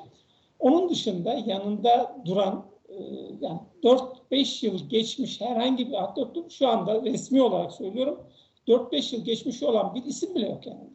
Onun 0.60 0.90
dışında 0.90 1.34
yanında 1.34 2.22
duran 2.26 2.66
e, 2.90 2.94
yani 3.42 3.60
4-5 3.84 4.66
yıl 4.66 4.90
geçmiş 4.90 5.42
herhangi 5.42 5.90
bir 5.90 5.94
hatta 5.94 6.50
şu 6.50 6.68
anda 6.68 7.04
resmi 7.04 7.42
olarak 7.42 7.72
söylüyorum 7.72 8.20
4-5 8.68 9.16
yıl 9.16 9.26
geçmiş 9.26 9.64
olan 9.64 9.96
bir 9.96 10.04
isim 10.04 10.36
bile 10.36 10.50
yok 10.50 10.68
yani. 10.68 10.90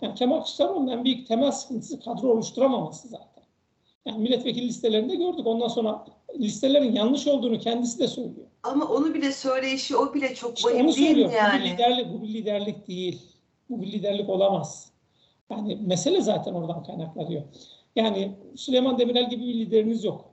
Yani 0.00 0.14
Kemal 0.14 0.36
Kılıçdaroğlu'nun 0.36 0.88
en 0.88 1.04
büyük 1.04 1.26
temel 1.28 1.52
sıkıntısı 1.52 2.00
kadro 2.00 2.28
oluşturamaması 2.28 3.08
zaten. 3.08 3.35
Yani 4.06 4.18
milletvekili 4.18 4.68
listelerinde 4.68 5.14
gördük. 5.14 5.46
Ondan 5.46 5.68
sonra 5.68 6.04
listelerin 6.40 6.92
yanlış 6.92 7.26
olduğunu 7.26 7.58
kendisi 7.58 7.98
de 7.98 8.08
söylüyor. 8.08 8.46
Ama 8.62 8.84
onu 8.84 9.14
bile 9.14 9.32
söyleyişi 9.32 9.96
o 9.96 10.14
bile 10.14 10.34
çok 10.34 10.58
işte 10.58 10.74
vahim 10.74 10.94
değil 10.94 11.16
mi 11.16 11.34
yani? 11.34 11.60
Bu 11.60 11.64
bir, 11.64 11.70
liderlik, 11.70 12.12
bu 12.12 12.22
bir 12.22 12.28
liderlik 12.28 12.88
değil. 12.88 13.22
Bu 13.70 13.82
bir 13.82 13.92
liderlik 13.92 14.28
olamaz. 14.28 14.92
Yani 15.50 15.78
mesele 15.86 16.20
zaten 16.20 16.54
oradan 16.54 16.82
kaynaklanıyor. 16.82 17.42
Yani 17.96 18.32
Süleyman 18.56 18.98
Demirel 18.98 19.30
gibi 19.30 19.46
bir 19.46 19.54
lideriniz 19.54 20.04
yok. 20.04 20.24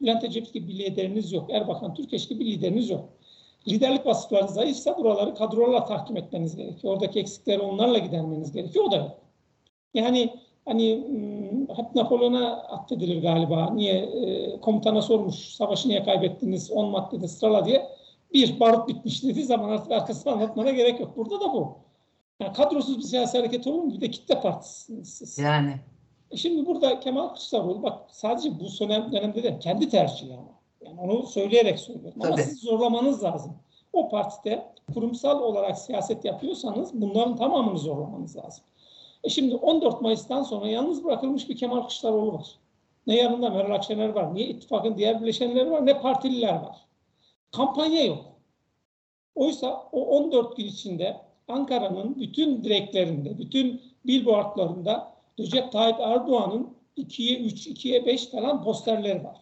Bülent 0.00 0.24
Ecevit 0.24 0.52
gibi 0.52 0.68
bir 0.68 0.78
lideriniz 0.78 1.32
yok. 1.32 1.50
Erbakan 1.50 1.94
Türkeş 1.94 2.28
gibi 2.28 2.40
bir 2.40 2.50
lideriniz 2.50 2.90
yok. 2.90 3.08
Liderlik 3.68 4.06
vasıfları 4.06 4.48
zayıfsa 4.48 4.98
buraları 4.98 5.34
kadrolarla 5.34 5.84
tahkim 5.84 6.16
etmeniz 6.16 6.56
gerekiyor. 6.56 6.92
Oradaki 6.94 7.20
eksikleri 7.20 7.60
onlarla 7.60 7.98
gidermeniz 7.98 8.52
gerekiyor. 8.52 8.84
O 8.84 8.90
da 8.90 8.96
yok. 8.96 9.18
Yani 9.94 10.34
hani 10.68 11.04
hmm, 11.08 11.76
hep 11.76 11.94
Napolyon'a 11.94 12.56
atfedilir 12.56 13.22
galiba. 13.22 13.70
Niye 13.74 13.94
e, 13.94 14.60
komutana 14.60 15.02
sormuş 15.02 15.34
savaşı 15.34 15.88
niye 15.88 16.04
kaybettiniz 16.04 16.70
10 16.70 16.90
maddede 16.90 17.28
sırala 17.28 17.64
diye. 17.64 17.88
Bir 18.34 18.60
barut 18.60 18.88
bitmiş 18.88 19.24
dediği 19.24 19.44
zaman 19.44 19.68
artık 19.68 19.92
arkasını 19.92 20.32
anlatmana 20.32 20.70
gerek 20.70 21.00
yok. 21.00 21.16
Burada 21.16 21.40
da 21.40 21.52
bu. 21.52 21.78
Yani 22.40 22.52
kadrosuz 22.52 22.98
bir 22.98 23.02
siyasi 23.02 23.38
hareket 23.38 23.66
olur 23.66 23.82
mu? 23.82 23.92
Bir 23.92 24.00
de 24.00 24.10
kitle 24.10 24.40
partisiniz 24.40 25.14
siz. 25.14 25.38
Yani. 25.38 25.74
E 26.30 26.36
şimdi 26.36 26.66
burada 26.66 27.00
Kemal 27.00 27.28
Kılıçdaroğlu 27.28 27.82
bak 27.82 27.98
sadece 28.10 28.60
bu 28.60 28.68
son 28.68 28.88
dönemde 28.88 29.42
de 29.42 29.58
kendi 29.58 29.88
tercihi 29.88 30.34
ama. 30.34 30.58
Yani 30.80 31.00
onu 31.00 31.26
söyleyerek 31.26 31.78
söylüyorum. 31.78 32.20
Ama 32.22 32.30
Tabii. 32.30 32.42
siz 32.42 32.60
zorlamanız 32.60 33.24
lazım. 33.24 33.52
O 33.92 34.08
partide 34.08 34.72
kurumsal 34.94 35.40
olarak 35.40 35.78
siyaset 35.78 36.24
yapıyorsanız 36.24 37.00
bunların 37.00 37.36
tamamını 37.36 37.78
zorlamanız 37.78 38.36
lazım. 38.36 38.64
E 39.24 39.28
şimdi 39.28 39.54
14 39.54 40.00
Mayıs'tan 40.00 40.42
sonra 40.42 40.68
yalnız 40.68 41.04
bırakılmış 41.04 41.48
bir 41.48 41.56
Kemal 41.56 41.80
Kılıçdaroğlu 41.80 42.32
var. 42.32 42.46
Ne 43.06 43.16
yanında 43.16 43.50
Meral 43.50 43.74
Akşener 43.74 44.08
var, 44.08 44.34
ne 44.34 44.40
ittifakın 44.40 44.98
diğer 44.98 45.22
bileşenleri 45.22 45.70
var, 45.70 45.86
ne 45.86 46.00
partililer 46.00 46.54
var. 46.54 46.76
Kampanya 47.52 48.04
yok. 48.04 48.24
Oysa 49.34 49.88
o 49.92 50.06
14 50.06 50.56
gün 50.56 50.66
içinde 50.66 51.16
Ankara'nın 51.48 52.20
bütün 52.20 52.64
direklerinde, 52.64 53.38
bütün 53.38 53.82
billboardlarında 54.04 55.12
Recep 55.38 55.72
Tayyip 55.72 56.00
Erdoğan'ın 56.00 56.74
2'ye 56.98 57.38
3, 57.38 57.66
2'ye 57.66 58.06
5 58.06 58.26
falan 58.26 58.62
posterleri 58.62 59.24
var. 59.24 59.36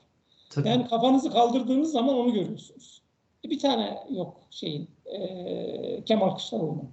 Tabii. 0.50 0.68
Yani 0.68 0.88
kafanızı 0.88 1.32
kaldırdığınız 1.32 1.92
zaman 1.92 2.16
onu 2.16 2.32
görüyorsunuz. 2.32 3.02
E 3.44 3.50
bir 3.50 3.58
tane 3.58 3.98
yok 4.10 4.36
şeyin 4.50 4.90
e, 5.06 6.04
Kemal 6.04 6.28
Kılıçdaroğlu'nun. 6.28 6.90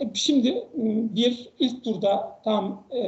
E 0.00 0.14
şimdi 0.14 0.68
bir 1.14 1.48
ilk 1.58 1.84
turda 1.84 2.40
tam 2.44 2.86
e, 2.90 3.00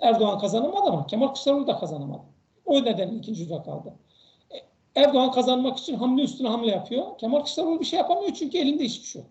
Erdoğan 0.00 0.38
kazanamadı 0.38 0.90
ama 0.90 1.06
Kemal 1.06 1.26
Kılıçdaroğlu 1.26 1.66
da 1.66 1.78
kazanamadı. 1.78 2.22
O 2.66 2.84
nedenle 2.84 3.16
ikinci 3.16 3.48
turda 3.48 3.62
kaldı. 3.62 3.94
E, 4.50 4.56
Erdoğan 5.00 5.32
kazanmak 5.32 5.78
için 5.78 5.94
hamle 5.94 6.22
üstüne 6.22 6.48
hamle 6.48 6.70
yapıyor. 6.70 7.18
Kemal 7.18 7.38
Kılıçdaroğlu 7.38 7.80
bir 7.80 7.84
şey 7.84 7.98
yapamıyor 7.98 8.34
çünkü 8.34 8.58
elinde 8.58 8.84
hiçbir 8.84 9.06
şey 9.06 9.22
yok. 9.22 9.30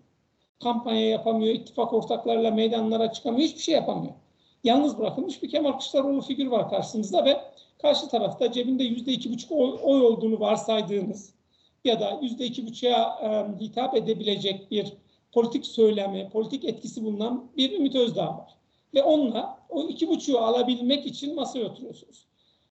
Kampanya 0.62 1.08
yapamıyor, 1.08 1.54
ittifak 1.54 1.92
ortaklarıyla 1.92 2.50
meydanlara 2.50 3.12
çıkamıyor, 3.12 3.48
hiçbir 3.48 3.62
şey 3.62 3.74
yapamıyor. 3.74 4.14
Yalnız 4.64 4.98
bırakılmış 4.98 5.42
bir 5.42 5.50
Kemal 5.50 5.72
Kılıçdaroğlu 5.72 6.20
figür 6.20 6.46
var 6.46 6.70
karşınızda 6.70 7.24
ve 7.24 7.40
karşı 7.78 8.08
tarafta 8.08 8.52
cebinde 8.52 8.84
yüzde 8.84 9.12
iki 9.12 9.32
buçuk 9.32 9.52
oy, 9.52 10.02
olduğunu 10.02 10.40
varsaydığınız 10.40 11.34
ya 11.84 12.00
da 12.00 12.18
yüzde 12.22 12.44
iki 12.44 12.66
buçuğa 12.66 13.18
hitap 13.60 13.96
edebilecek 13.96 14.70
bir 14.70 14.92
politik 15.32 15.66
söylemi, 15.66 16.30
politik 16.32 16.64
etkisi 16.64 17.04
bulunan 17.04 17.50
bir 17.56 17.78
Ümit 17.78 17.94
Özdağ 17.94 18.26
var. 18.26 18.56
Ve 18.94 19.02
onunla 19.02 19.58
o 19.68 19.88
iki 19.88 20.08
buçuğu 20.08 20.38
alabilmek 20.38 21.06
için 21.06 21.34
masaya 21.34 21.64
oturuyorsunuz. 21.64 22.26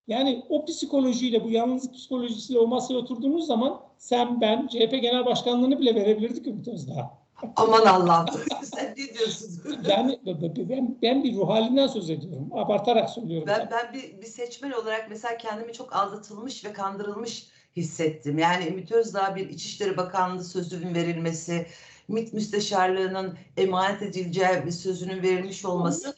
Yani 0.08 0.46
o 0.50 0.66
psikolojiyle, 0.66 1.44
bu 1.44 1.50
yalnızlık 1.50 1.94
psikolojisiyle 1.94 2.60
o 2.60 2.68
masaya 2.68 2.96
oturduğunuz 2.96 3.48
zaman 3.48 3.82
sen, 3.98 4.42
ben, 4.42 4.68
CHP 4.68 4.92
Genel 4.92 5.26
Başkanlığını 5.26 5.80
bile 5.80 5.96
verebilirdik 5.96 6.48
Ümit 6.48 6.68
Özdağ'a. 6.68 7.20
Aman 7.56 7.86
Allah'ım. 7.86 8.28
Sen 8.64 8.96
ne 8.98 9.14
diyorsun? 9.14 9.50
Yani 9.90 10.20
ben, 10.26 10.98
ben 11.02 11.24
bir 11.24 11.36
ruh 11.36 11.50
halinden 11.50 11.88
söz 11.88 12.10
ediyorum. 12.10 12.50
Abartarak 12.52 13.10
söylüyorum. 13.10 13.48
Ben, 13.48 13.70
ben 13.72 13.94
bir, 13.94 14.22
bir 14.22 14.28
seçmen 14.28 14.72
olarak 14.72 15.08
mesela 15.10 15.38
kendimi 15.38 15.74
çok 15.74 15.96
aldatılmış 15.96 16.66
ve 16.66 16.74
kandırılmış 16.74 17.48
hissettim. 17.76 18.38
Yani 18.38 18.68
Ümit 18.68 18.92
Özdağ 18.92 19.36
bir 19.36 19.50
İçişleri 19.50 19.98
Bakanlığı 19.98 20.44
sözünün 20.44 20.96
verilmesi, 20.96 21.68
MİT 22.10 22.34
müsteşarlığının 22.34 23.38
emanet 23.58 24.02
edileceği 24.02 24.66
bir 24.66 24.72
sözünün 24.72 25.22
verilmiş 25.22 25.66
olması 25.66 26.16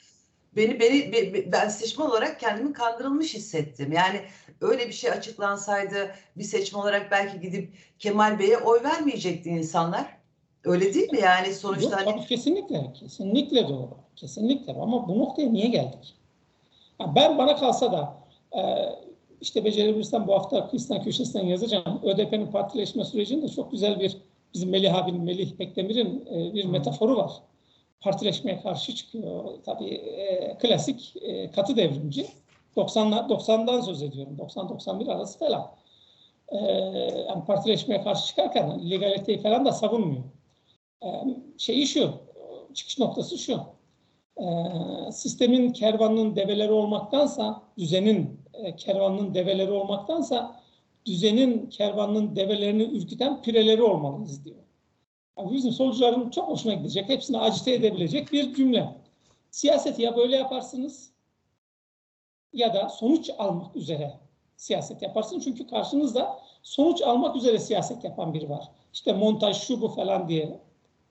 beni 0.55 0.79
beni 0.79 1.11
be- 1.13 1.51
ben 1.51 1.69
seçmen 1.69 2.05
olarak 2.05 2.39
kendimi 2.39 2.73
kandırılmış 2.73 3.33
hissettim. 3.33 3.91
Yani 3.91 4.21
öyle 4.61 4.87
bir 4.87 4.93
şey 4.93 5.11
açıklansaydı 5.11 6.11
bir 6.37 6.43
seçmen 6.43 6.81
olarak 6.81 7.11
belki 7.11 7.39
gidip 7.39 7.73
Kemal 7.99 8.39
Bey'e 8.39 8.57
oy 8.57 8.83
vermeyecekti 8.83 9.49
insanlar. 9.49 10.17
Öyle 10.63 10.93
değil 10.93 11.11
mi 11.11 11.19
yani 11.21 11.53
sonuçta 11.53 11.99
Yok, 11.99 12.07
hani 12.07 12.25
kesinlikle, 12.25 12.93
kesinlikle 12.93 13.67
doğru. 13.67 13.89
Kesinlikle 14.15 14.73
ama 14.73 15.07
bu 15.07 15.19
noktaya 15.19 15.49
niye 15.49 15.67
geldik? 15.67 16.15
Ha, 16.97 17.15
ben 17.15 17.37
bana 17.37 17.55
kalsa 17.55 17.91
da 17.91 18.17
e, 18.57 18.61
işte 19.41 19.65
becerebilirsem 19.65 20.27
bu 20.27 20.33
hafta 20.33 20.69
Kristal 20.69 21.03
Köşesi'nden 21.03 21.45
yazacağım. 21.45 22.01
ÖDP'nin 22.03 22.47
partileşme 22.47 23.03
sürecinde 23.03 23.49
çok 23.49 23.71
güzel 23.71 23.99
bir 23.99 24.17
bizim 24.53 24.69
Melih 24.69 24.95
abinin, 24.95 25.21
Melih 25.21 25.59
Bekdemir'in 25.59 26.25
e, 26.25 26.53
bir 26.53 26.65
metaforu 26.65 27.17
var. 27.17 27.31
Partileşmeye 28.01 28.61
karşı 28.61 28.95
çıkıyor. 28.95 29.45
Tabii 29.65 29.89
e, 29.89 30.57
klasik 30.57 31.13
e, 31.21 31.51
katı 31.51 31.75
devrimci. 31.77 32.27
90 32.75 33.11
90'dan 33.11 33.81
söz 33.81 34.03
ediyorum. 34.03 34.37
90-91 34.39 35.11
arası 35.11 35.39
falan. 35.39 35.71
E, 36.47 36.57
yani 37.27 37.45
partileşmeye 37.45 38.03
karşı 38.03 38.27
çıkarken 38.27 38.91
legaliteyi 38.91 39.41
falan 39.41 39.65
da 39.65 39.71
savunmuyor. 39.71 40.23
E, 41.03 41.07
şeyi 41.57 41.87
şu, 41.87 42.13
çıkış 42.73 42.99
noktası 42.99 43.37
şu. 43.37 43.59
E, 44.37 44.45
sistemin 45.11 45.73
kervanının 45.73 46.35
develeri 46.35 46.71
olmaktansa, 46.71 47.61
düzenin 47.77 48.41
e, 48.53 48.75
kervanının 48.75 49.33
develeri 49.33 49.71
olmaktansa, 49.71 50.60
düzenin 51.05 51.69
kervanının 51.69 52.35
develerini 52.35 52.83
ürküten 52.83 53.41
pireleri 53.41 53.83
olmalıyız 53.83 54.45
diyor. 54.45 54.57
Yani 55.37 55.53
bizim 55.53 55.71
solcuların 55.71 56.29
çok 56.29 56.49
hoşuna 56.49 56.73
gidecek, 56.73 57.09
hepsini 57.09 57.37
acite 57.37 57.73
edebilecek 57.73 58.31
bir 58.31 58.53
cümle. 58.53 58.95
Siyaseti 59.51 60.01
ya 60.01 60.15
böyle 60.15 60.35
yaparsınız 60.35 61.11
ya 62.53 62.73
da 62.73 62.89
sonuç 62.89 63.29
almak 63.37 63.75
üzere 63.75 64.19
siyaset 64.55 65.01
yaparsınız. 65.01 65.43
Çünkü 65.43 65.67
karşınızda 65.67 66.39
sonuç 66.63 67.01
almak 67.01 67.35
üzere 67.35 67.59
siyaset 67.59 68.03
yapan 68.03 68.33
biri 68.33 68.49
var. 68.49 68.71
İşte 68.93 69.13
montaj 69.13 69.57
şu 69.57 69.81
bu 69.81 69.87
falan 69.87 70.27
diye 70.27 70.59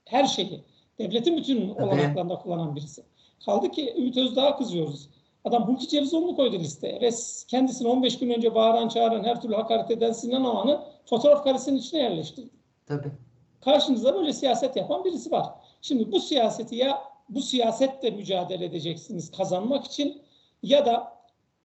her 0.05 0.25
şeyi 0.25 0.65
devletin 0.99 1.37
bütün 1.37 1.69
olanaklarında 1.69 2.39
kullanan 2.39 2.77
birisi. 2.77 3.03
Kaldı 3.45 3.71
ki 3.71 3.95
Ümit 3.99 4.17
Özdağ'a 4.17 4.57
kızıyoruz. 4.57 5.09
Adam 5.45 5.69
Hulki 5.69 5.89
Cevizoğlu'nu 5.89 6.37
koydu 6.37 6.59
listeye 6.59 7.01
ve 7.01 7.11
kendisini 7.49 7.89
15 7.89 8.19
gün 8.19 8.31
önce 8.31 8.55
bağıran 8.55 8.89
çağıran 8.89 9.25
her 9.25 9.41
türlü 9.41 9.55
hakaret 9.55 9.91
eden 9.91 10.13
Sinan 10.13 10.45
Oğan'ı 10.45 10.81
fotoğraf 11.05 11.45
karesinin 11.45 11.79
içine 11.79 12.01
yerleştirdi. 12.01 12.51
tabii. 12.87 13.13
Karşınızda 13.61 14.15
böyle 14.15 14.33
siyaset 14.33 14.77
yapan 14.77 15.05
birisi 15.05 15.33
var. 15.33 15.47
Şimdi 15.83 16.13
bu 16.13 16.21
siyaseti 16.21 16.77
ya 16.77 16.99
bu 17.29 17.43
siyasetle 17.43 18.11
mücadele 18.11 18.65
edeceksiniz 18.65 19.31
kazanmak 19.31 19.85
için 19.85 20.23
ya 20.63 20.87
da 20.87 21.13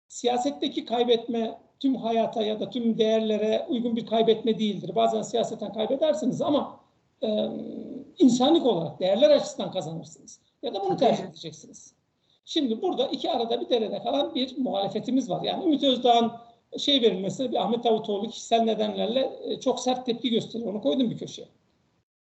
siyasetteki 0.09 0.85
kaybetme 0.85 1.59
tüm 1.81 1.97
hayata 1.97 2.43
ya 2.43 2.61
da 2.61 2.71
tüm 2.71 2.99
değerlere 2.99 3.67
uygun 3.69 3.97
bir 3.97 4.07
kaybetme 4.07 4.59
değildir. 4.59 4.95
Bazen 4.95 5.23
siyaseten 5.23 5.73
kaybedersiniz 5.73 6.43
ama 6.43 6.81
e, 7.23 7.49
insanlık 8.19 8.67
olarak 8.67 9.01
değerler 9.01 9.31
açısından 9.31 9.71
kazanırsınız. 9.71 10.41
Ya 10.63 10.75
da 10.75 10.85
bunu 10.85 10.97
tercih 10.97 11.25
edeceksiniz. 11.25 11.98
Şimdi 12.49 12.83
burada 12.83 13.07
iki 13.07 13.31
arada 13.31 13.61
bir 13.61 13.69
derede 13.69 14.03
kalan 14.03 14.35
bir 14.35 14.59
muhalefetimiz 14.59 15.31
var. 15.31 15.43
Yani 15.43 15.65
Ümit 15.65 15.83
Özdağ'ın 15.83 16.33
şey 16.79 17.03
verilmesi 17.03 17.51
bir 17.53 17.57
Ahmet 17.57 17.85
Davutoğlu 17.85 18.29
kişisel 18.29 18.61
nedenlerle 18.61 19.31
e, 19.45 19.61
çok 19.61 19.81
sert 19.81 20.07
tepki 20.07 20.31
gösteriyor. 20.31 20.71
Onu 20.73 20.83
koydum 20.83 21.11
bir 21.11 21.19
köşeye. 21.19 21.49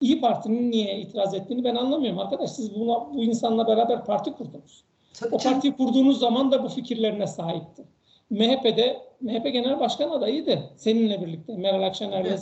İyi 0.01 0.21
Parti'nin 0.21 0.71
niye 0.71 0.99
itiraz 0.99 1.33
ettiğini 1.33 1.63
ben 1.63 1.75
anlamıyorum 1.75 2.19
arkadaş. 2.19 2.51
Siz 2.51 2.79
buna, 2.79 3.13
bu 3.13 3.23
insanla 3.23 3.67
beraber 3.67 4.05
parti 4.05 4.33
kurdunuz. 4.33 4.83
Tabii 5.13 5.35
O 5.35 5.37
partiyi 5.37 5.73
kurduğunuz 5.73 6.19
zaman 6.19 6.51
da 6.51 6.63
bu 6.63 6.69
fikirlerine 6.69 7.27
sahipti. 7.27 7.83
MHP'de 8.29 9.01
MHP 9.21 9.53
Genel 9.53 9.79
Başkan 9.79 10.09
adayıydı 10.09 10.59
seninle 10.77 11.21
birlikte. 11.21 11.55
Meral 11.55 11.83
Akşener'le, 11.83 12.37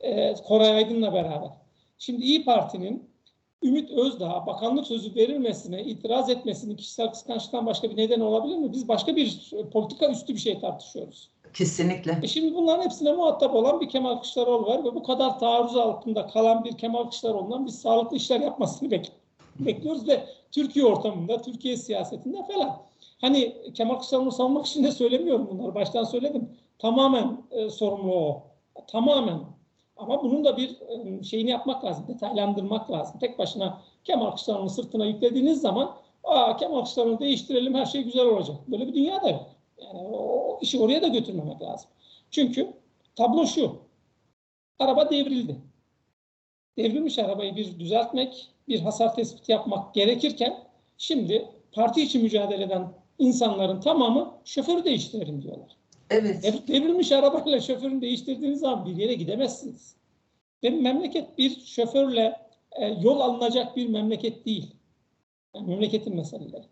e, 0.00 0.34
Koray 0.34 0.70
Aydın'la 0.70 1.12
beraber. 1.12 1.50
Şimdi 1.98 2.22
İyi 2.22 2.44
Parti'nin 2.44 3.11
Ümit 3.62 3.90
Özdağ 3.90 4.44
bakanlık 4.46 4.86
sözü 4.86 5.14
verilmesine 5.14 5.82
itiraz 5.82 6.30
etmesinin 6.30 6.76
kişisel 6.76 7.10
kıskançlıktan 7.10 7.66
başka 7.66 7.90
bir 7.90 7.96
neden 7.96 8.20
olabilir 8.20 8.56
mi? 8.56 8.72
Biz 8.72 8.88
başka 8.88 9.16
bir 9.16 9.50
politika 9.72 10.10
üstü 10.10 10.34
bir 10.34 10.38
şey 10.38 10.60
tartışıyoruz. 10.60 11.28
Kesinlikle. 11.54 12.18
E 12.22 12.26
şimdi 12.26 12.54
bunların 12.54 12.84
hepsine 12.84 13.12
muhatap 13.12 13.54
olan 13.54 13.80
bir 13.80 13.88
Kemal 13.88 14.14
Kılıçdaroğlu 14.14 14.66
var 14.66 14.84
ve 14.84 14.94
bu 14.94 15.02
kadar 15.02 15.38
taarruz 15.38 15.76
altında 15.76 16.26
kalan 16.26 16.64
bir 16.64 16.78
Kemal 16.78 17.02
Kılıçdaroğlu'ndan 17.02 17.66
biz 17.66 17.80
sağlıklı 17.80 18.16
işler 18.16 18.40
yapmasını 18.40 18.88
bek- 18.88 19.10
bekliyoruz 19.58 20.08
ve 20.08 20.24
Türkiye 20.52 20.84
ortamında, 20.84 21.42
Türkiye 21.42 21.76
siyasetinde 21.76 22.38
falan. 22.52 22.76
Hani 23.20 23.56
Kemal 23.74 23.94
Kılıçdaroğlu'nu 23.94 24.32
savunmak 24.32 24.66
için 24.66 24.84
de 24.84 24.92
söylemiyorum 24.92 25.48
bunları. 25.50 25.74
Baştan 25.74 26.04
söyledim. 26.04 26.48
Tamamen 26.78 27.36
e, 27.50 27.70
sorumlu 27.70 28.14
o. 28.14 28.42
Tamamen. 28.86 29.38
Ama 29.96 30.22
bunun 30.22 30.44
da 30.44 30.56
bir 30.56 30.76
e, 30.80 31.22
şeyini 31.22 31.50
yapmak 31.50 31.84
lazım. 31.84 32.04
Detaylandırmak 32.08 32.90
lazım. 32.90 33.18
Tek 33.20 33.38
başına 33.38 33.82
Kemal 34.04 34.26
Kılıçdaroğlu'nu 34.26 34.70
sırtına 34.70 35.04
yüklediğiniz 35.04 35.60
zaman 35.60 35.96
Aa, 36.24 36.56
Kemal 36.56 36.78
Kılıçdaroğlu'nu 36.78 37.18
değiştirelim 37.18 37.74
her 37.74 37.86
şey 37.86 38.02
güzel 38.02 38.26
olacak. 38.26 38.56
Böyle 38.68 38.86
bir 38.86 38.94
dünya 38.94 39.22
da 39.22 39.30
yok. 39.30 39.46
Yani 39.78 39.98
o 39.98 40.58
işi 40.62 40.80
oraya 40.80 41.02
da 41.02 41.08
götürmemek 41.08 41.62
lazım. 41.62 41.90
Çünkü 42.30 42.72
tablo 43.16 43.46
şu. 43.46 43.76
Araba 44.78 45.10
devrildi. 45.10 45.56
Devrilmiş 46.78 47.18
arabayı 47.18 47.56
bir 47.56 47.78
düzeltmek, 47.78 48.50
bir 48.68 48.80
hasar 48.80 49.14
tespiti 49.14 49.52
yapmak 49.52 49.94
gerekirken 49.94 50.64
şimdi 50.98 51.48
parti 51.72 52.02
için 52.02 52.22
mücadele 52.22 52.64
eden 52.64 52.92
insanların 53.18 53.80
tamamı 53.80 54.34
şoförü 54.44 54.84
değiştirelim 54.84 55.42
diyorlar. 55.42 55.76
Evet. 56.12 56.44
Dev- 56.44 56.68
Devrilmiş 56.68 57.12
arabayla 57.12 57.60
şoförünü 57.60 58.00
değiştirdiğiniz 58.00 58.60
zaman 58.60 58.86
bir 58.86 58.96
yere 58.96 59.14
gidemezsiniz. 59.14 59.96
Ve 60.64 60.70
memleket 60.70 61.38
bir 61.38 61.60
şoförle 61.64 62.36
e, 62.72 62.86
yol 62.86 63.20
alınacak 63.20 63.76
bir 63.76 63.88
memleket 63.88 64.46
değil. 64.46 64.74
Yani 65.54 65.68
memleketin 65.68 66.16
meseleleri. 66.16 66.64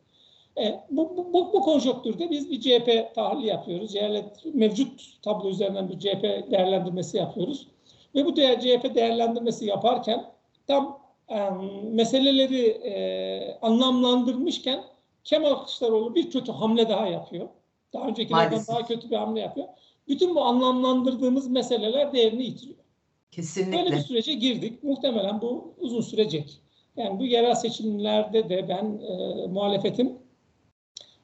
E, 0.58 0.80
bu, 0.90 1.16
bu, 1.16 1.32
bu, 1.32 1.52
bu 1.52 1.60
konjonktürde 1.60 2.30
biz 2.30 2.50
bir 2.50 2.60
CHP 2.60 3.14
tahlili 3.14 3.46
yapıyoruz. 3.46 3.94
Yani 3.94 4.24
mevcut 4.54 5.22
tablo 5.22 5.48
üzerinden 5.48 5.88
bir 5.88 5.98
CHP 5.98 6.50
değerlendirmesi 6.50 7.16
yapıyoruz. 7.16 7.66
Ve 8.14 8.24
bu 8.24 8.36
değer, 8.36 8.60
CHP 8.60 8.94
değerlendirmesi 8.94 9.66
yaparken 9.66 10.24
tam 10.66 11.00
e, 11.28 11.50
meseleleri 11.82 12.66
e, 12.66 13.58
anlamlandırmışken 13.62 14.84
Kemal 15.24 15.54
Kılıçdaroğlu 15.54 16.14
bir 16.14 16.30
kötü 16.30 16.52
hamle 16.52 16.88
daha 16.88 17.06
yapıyor. 17.06 17.48
Daha 17.92 18.08
öncekilerden 18.08 18.50
Maalesef. 18.50 18.68
daha 18.68 18.86
kötü 18.86 19.10
bir 19.10 19.16
hamle 19.16 19.40
yapıyor. 19.40 19.66
Bütün 20.08 20.34
bu 20.34 20.44
anlamlandırdığımız 20.44 21.48
meseleler 21.48 22.12
değerini 22.12 22.44
yitiriyor. 22.44 22.76
Böyle 22.76 23.36
bir 23.36 23.42
Kesinlikle. 23.42 24.00
sürece 24.02 24.34
girdik. 24.34 24.82
Muhtemelen 24.82 25.40
bu 25.40 25.74
uzun 25.78 26.00
sürecek. 26.00 26.60
Yani 26.96 27.18
bu 27.20 27.24
yerel 27.26 27.54
seçimlerde 27.54 28.48
de 28.48 28.68
ben 28.68 29.00
e, 29.02 29.46
muhalefetin 29.46 30.18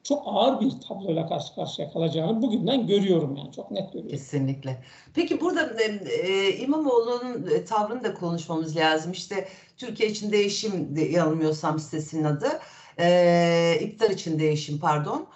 çok 0.03 0.23
ağır 0.25 0.61
bir 0.61 0.71
tabloyla 0.87 1.27
karşı 1.27 1.55
karşıya 1.55 1.91
kalacağını 1.91 2.41
bugünden 2.41 2.87
görüyorum 2.87 3.35
yani 3.35 3.51
çok 3.51 3.71
net 3.71 3.93
görüyorum. 3.93 4.11
Kesinlikle. 4.17 4.83
Peki 5.13 5.41
burada 5.41 5.81
e, 5.81 5.85
e, 6.27 6.57
İmamoğlu'nun 6.57 7.47
e, 7.55 7.65
tavrını 7.65 8.03
da 8.03 8.13
konuşmamız 8.13 8.77
lazım. 8.77 9.11
İşte 9.11 9.47
Türkiye 9.77 10.09
için 10.09 10.31
değişim 10.31 10.95
de, 10.95 11.01
yanılmıyorsam 11.01 11.79
sitesinin 11.79 12.23
adı. 12.23 12.47
E, 12.99 13.79
iktidar 13.81 14.09
için 14.09 14.39
değişim 14.39 14.79
pardon. 14.79 15.21
E, 15.21 15.27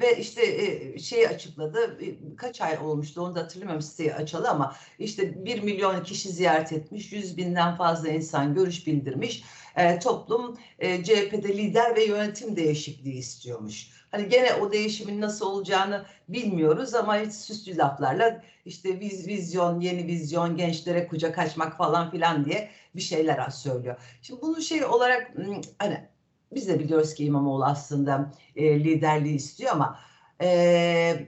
ve 0.00 0.16
işte 0.18 0.42
e, 0.46 0.98
şeyi 0.98 1.28
açıkladı. 1.28 1.98
E, 2.02 2.36
Kaç 2.36 2.60
ay 2.60 2.78
olmuştu 2.78 3.22
onu 3.22 3.34
da 3.34 3.40
hatırlamıyorum 3.40 3.82
siteyi 3.82 4.14
açalı 4.14 4.48
ama 4.48 4.76
işte 4.98 5.44
1 5.44 5.62
milyon 5.62 6.02
kişi 6.02 6.28
ziyaret 6.28 6.72
etmiş. 6.72 7.12
100 7.12 7.36
binden 7.36 7.76
fazla 7.76 8.08
insan 8.08 8.54
görüş 8.54 8.86
bildirmiş. 8.86 9.44
E, 9.76 9.98
toplum 9.98 10.58
e, 10.78 11.04
CHP'de 11.04 11.56
lider 11.56 11.96
ve 11.96 12.04
yönetim 12.04 12.56
değişikliği 12.56 13.14
istiyormuş. 13.18 13.90
Hani 14.10 14.28
gene 14.28 14.54
o 14.54 14.72
değişimin 14.72 15.20
nasıl 15.20 15.46
olacağını 15.46 16.04
bilmiyoruz 16.28 16.94
ama 16.94 17.16
hiç 17.18 17.32
süslü 17.32 17.76
laflarla 17.76 18.42
işte 18.64 19.00
viz, 19.00 19.28
vizyon, 19.28 19.80
yeni 19.80 20.06
vizyon, 20.06 20.56
gençlere 20.56 21.06
kucak 21.06 21.38
açmak 21.38 21.76
falan 21.76 22.10
filan 22.10 22.44
diye 22.44 22.70
bir 22.96 23.00
şeyler 23.00 23.50
söylüyor. 23.50 23.96
Şimdi 24.22 24.42
bunu 24.42 24.62
şey 24.62 24.84
olarak 24.84 25.34
hmm, 25.34 25.60
hani 25.78 26.08
biz 26.54 26.68
de 26.68 26.78
biliyoruz 26.78 27.14
ki 27.14 27.24
İmamoğlu 27.24 27.64
aslında 27.64 28.32
e, 28.56 28.84
liderliği 28.84 29.34
istiyor 29.34 29.72
ama 29.72 29.98
e, 30.42 31.26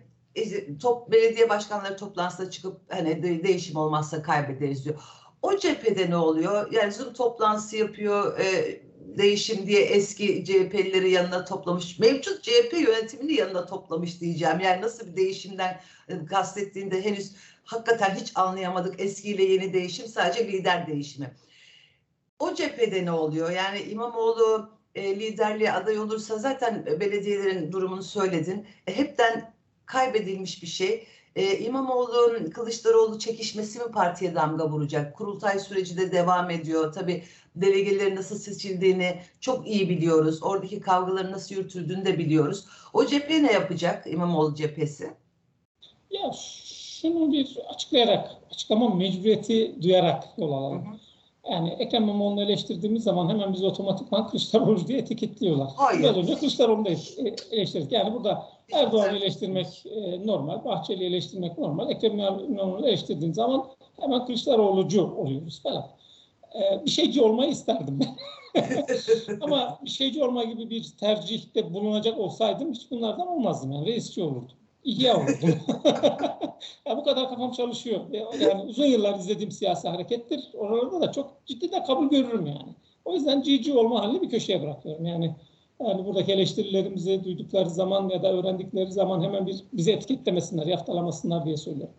top 0.82 1.12
belediye 1.12 1.48
başkanları 1.48 1.96
toplantısına 1.96 2.50
çıkıp 2.50 2.80
hani 2.88 3.22
de- 3.22 3.42
değişim 3.42 3.76
olmazsa 3.76 4.22
kaybederiz 4.22 4.84
diyor. 4.84 5.02
O 5.42 5.56
cephede 5.56 6.10
ne 6.10 6.16
oluyor? 6.16 6.72
Yani 6.72 6.92
Zoom 6.92 7.12
toplantısı 7.12 7.76
yapıyor, 7.76 8.38
e, 8.38 8.80
değişim 9.18 9.66
diye 9.66 9.80
eski 9.80 10.44
CHP'lileri 10.44 11.10
yanına 11.10 11.44
toplamış. 11.44 11.98
Mevcut 11.98 12.42
CHP 12.42 12.72
yönetimini 12.72 13.32
yanına 13.32 13.66
toplamış 13.66 14.20
diyeceğim. 14.20 14.60
Yani 14.60 14.82
nasıl 14.82 15.06
bir 15.06 15.16
değişimden 15.16 15.80
e, 16.08 16.24
kastettiğinde 16.24 17.04
henüz 17.04 17.32
hakikaten 17.64 18.14
hiç 18.14 18.32
anlayamadık. 18.34 19.00
Eskiyle 19.00 19.44
yeni 19.44 19.72
değişim 19.72 20.06
sadece 20.06 20.48
lider 20.48 20.86
değişimi. 20.86 21.34
O 22.38 22.54
cephede 22.54 23.04
ne 23.04 23.12
oluyor? 23.12 23.50
Yani 23.50 23.82
İmamoğlu 23.82 24.75
e, 24.96 25.20
liderliğe 25.20 25.72
aday 25.72 25.98
olursa 25.98 26.38
zaten 26.38 26.86
belediyelerin 26.86 27.72
durumunu 27.72 28.02
söyledin. 28.02 28.66
E, 28.86 28.96
hepten 28.96 29.52
kaybedilmiş 29.86 30.62
bir 30.62 30.66
şey. 30.66 31.06
E, 31.36 31.58
İmamoğlu'nun 31.58 32.50
Kılıçdaroğlu 32.50 33.18
çekişmesi 33.18 33.78
mi 33.78 33.92
partiye 33.92 34.34
damga 34.34 34.70
vuracak? 34.70 35.16
Kurultay 35.16 35.58
süreci 35.58 35.96
de 35.96 36.12
devam 36.12 36.50
ediyor. 36.50 36.92
Tabii 36.92 37.22
delegelerin 37.56 38.16
nasıl 38.16 38.38
seçildiğini 38.38 39.20
çok 39.40 39.68
iyi 39.68 39.88
biliyoruz. 39.88 40.42
Oradaki 40.42 40.80
kavgaların 40.80 41.32
nasıl 41.32 41.54
yürütüldüğünü 41.54 42.04
de 42.04 42.18
biliyoruz. 42.18 42.66
O 42.92 43.06
cephe 43.06 43.42
ne 43.42 43.52
yapacak 43.52 44.06
İmamoğlu 44.06 44.54
cephesi? 44.54 45.10
Ya 46.10 46.32
şunu 46.32 47.32
bir 47.32 47.58
açıklayarak, 47.68 48.30
açıklama 48.50 48.94
mecburiyeti 48.94 49.82
duyarak 49.82 50.24
yol 50.38 50.52
alalım. 50.52 50.86
Hı 50.86 50.90
hı. 50.90 51.05
Yani 51.50 51.68
Ekrem 51.78 52.02
İmamoğlu'nu 52.02 52.42
eleştirdiğimiz 52.42 53.02
zaman 53.02 53.28
hemen 53.28 53.52
bizi 53.52 53.66
otomatikman 53.66 54.28
Kılıçdaroğlu 54.28 54.88
diye 54.88 54.98
etiketliyorlar. 54.98 55.68
Hayır. 55.76 56.00
Biraz 56.02 56.16
önce 56.16 56.34
Kılıçdaroğlu'nu 56.34 56.84
da 56.84 56.90
e- 56.90 57.56
eleştirdik. 57.56 57.92
Yani 57.92 58.14
burada 58.14 58.48
Erdoğan'ı 58.72 59.16
eleştirmek 59.16 59.86
e, 59.86 60.26
normal, 60.26 60.64
Bahçeli'yi 60.64 61.10
eleştirmek 61.10 61.58
normal. 61.58 61.90
Ekrem 61.90 62.18
İmamoğlu'nu 62.18 62.88
eleştirdiğin 62.88 63.32
zaman 63.32 63.66
hemen 64.00 64.26
Kılıçdaroğlu'cu 64.26 65.14
oluyoruz 65.16 65.62
falan. 65.62 65.86
E, 66.54 66.84
bir 66.84 66.90
şeyci 66.90 67.22
olmayı 67.22 67.50
isterdim 67.50 68.00
ben. 68.00 68.16
Ama 69.40 69.78
bir 69.84 69.90
şeyci 69.90 70.24
olma 70.24 70.44
gibi 70.44 70.70
bir 70.70 70.92
tercihte 71.00 71.74
bulunacak 71.74 72.18
olsaydım 72.18 72.72
hiç 72.72 72.90
bunlardan 72.90 73.28
olmazdım. 73.28 73.72
Yani 73.72 73.86
reisçi 73.86 74.22
olurdum. 74.22 74.56
İhya 74.86 75.16
olurdum. 75.16 75.60
ya 76.86 76.96
bu 76.96 77.04
kadar 77.04 77.28
kafam 77.28 77.52
çalışıyor. 77.52 78.00
Yani 78.40 78.62
uzun 78.62 78.86
yıllar 78.86 79.18
izlediğim 79.18 79.50
siyasi 79.50 79.88
harekettir. 79.88 80.40
Oralarda 80.54 81.00
da 81.00 81.12
çok 81.12 81.46
ciddi 81.46 81.72
de 81.72 81.82
kabul 81.82 82.10
görürüm 82.10 82.46
yani. 82.46 82.74
O 83.04 83.14
yüzden 83.14 83.42
cici 83.42 83.72
olma 83.72 84.02
halini 84.02 84.22
bir 84.22 84.30
köşeye 84.30 84.62
bırakıyorum. 84.62 85.06
Yani 85.06 85.34
yani 85.80 86.04
buradaki 86.04 86.32
eleştirilerimizi 86.32 87.24
duydukları 87.24 87.70
zaman 87.70 88.08
ya 88.08 88.22
da 88.22 88.32
öğrendikleri 88.32 88.92
zaman 88.92 89.22
hemen 89.22 89.46
bir 89.46 89.64
bizi 89.72 89.92
etiketlemesinler, 89.92 90.66
yaftalamasınlar 90.66 91.44
diye 91.44 91.56
söylüyorum. 91.56 91.94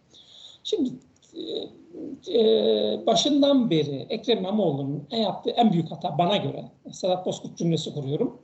Şimdi 0.64 0.90
e, 1.36 2.40
e, 2.40 3.06
başından 3.08 3.70
beri 3.70 4.06
Ekrem 4.10 4.38
İmamoğlu'nun 4.38 5.08
en 5.12 5.22
yaptığı 5.22 5.50
en 5.50 5.74
büyük 5.74 5.92
hata 5.92 6.18
bana 6.18 6.38
göre, 6.38 6.66
Sedat 6.92 7.26
Bozkurt 7.26 7.58
cümlesi 7.58 7.94
kuruyorum, 7.94 8.42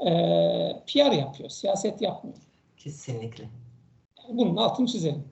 e, 0.00 0.10
PR 0.86 1.12
yapıyor, 1.12 1.48
siyaset 1.48 2.02
yapmıyor. 2.02 2.38
Kesinlikle. 2.76 3.44
Bunun 4.28 4.56
altını 4.56 4.86
çizelim. 4.86 5.24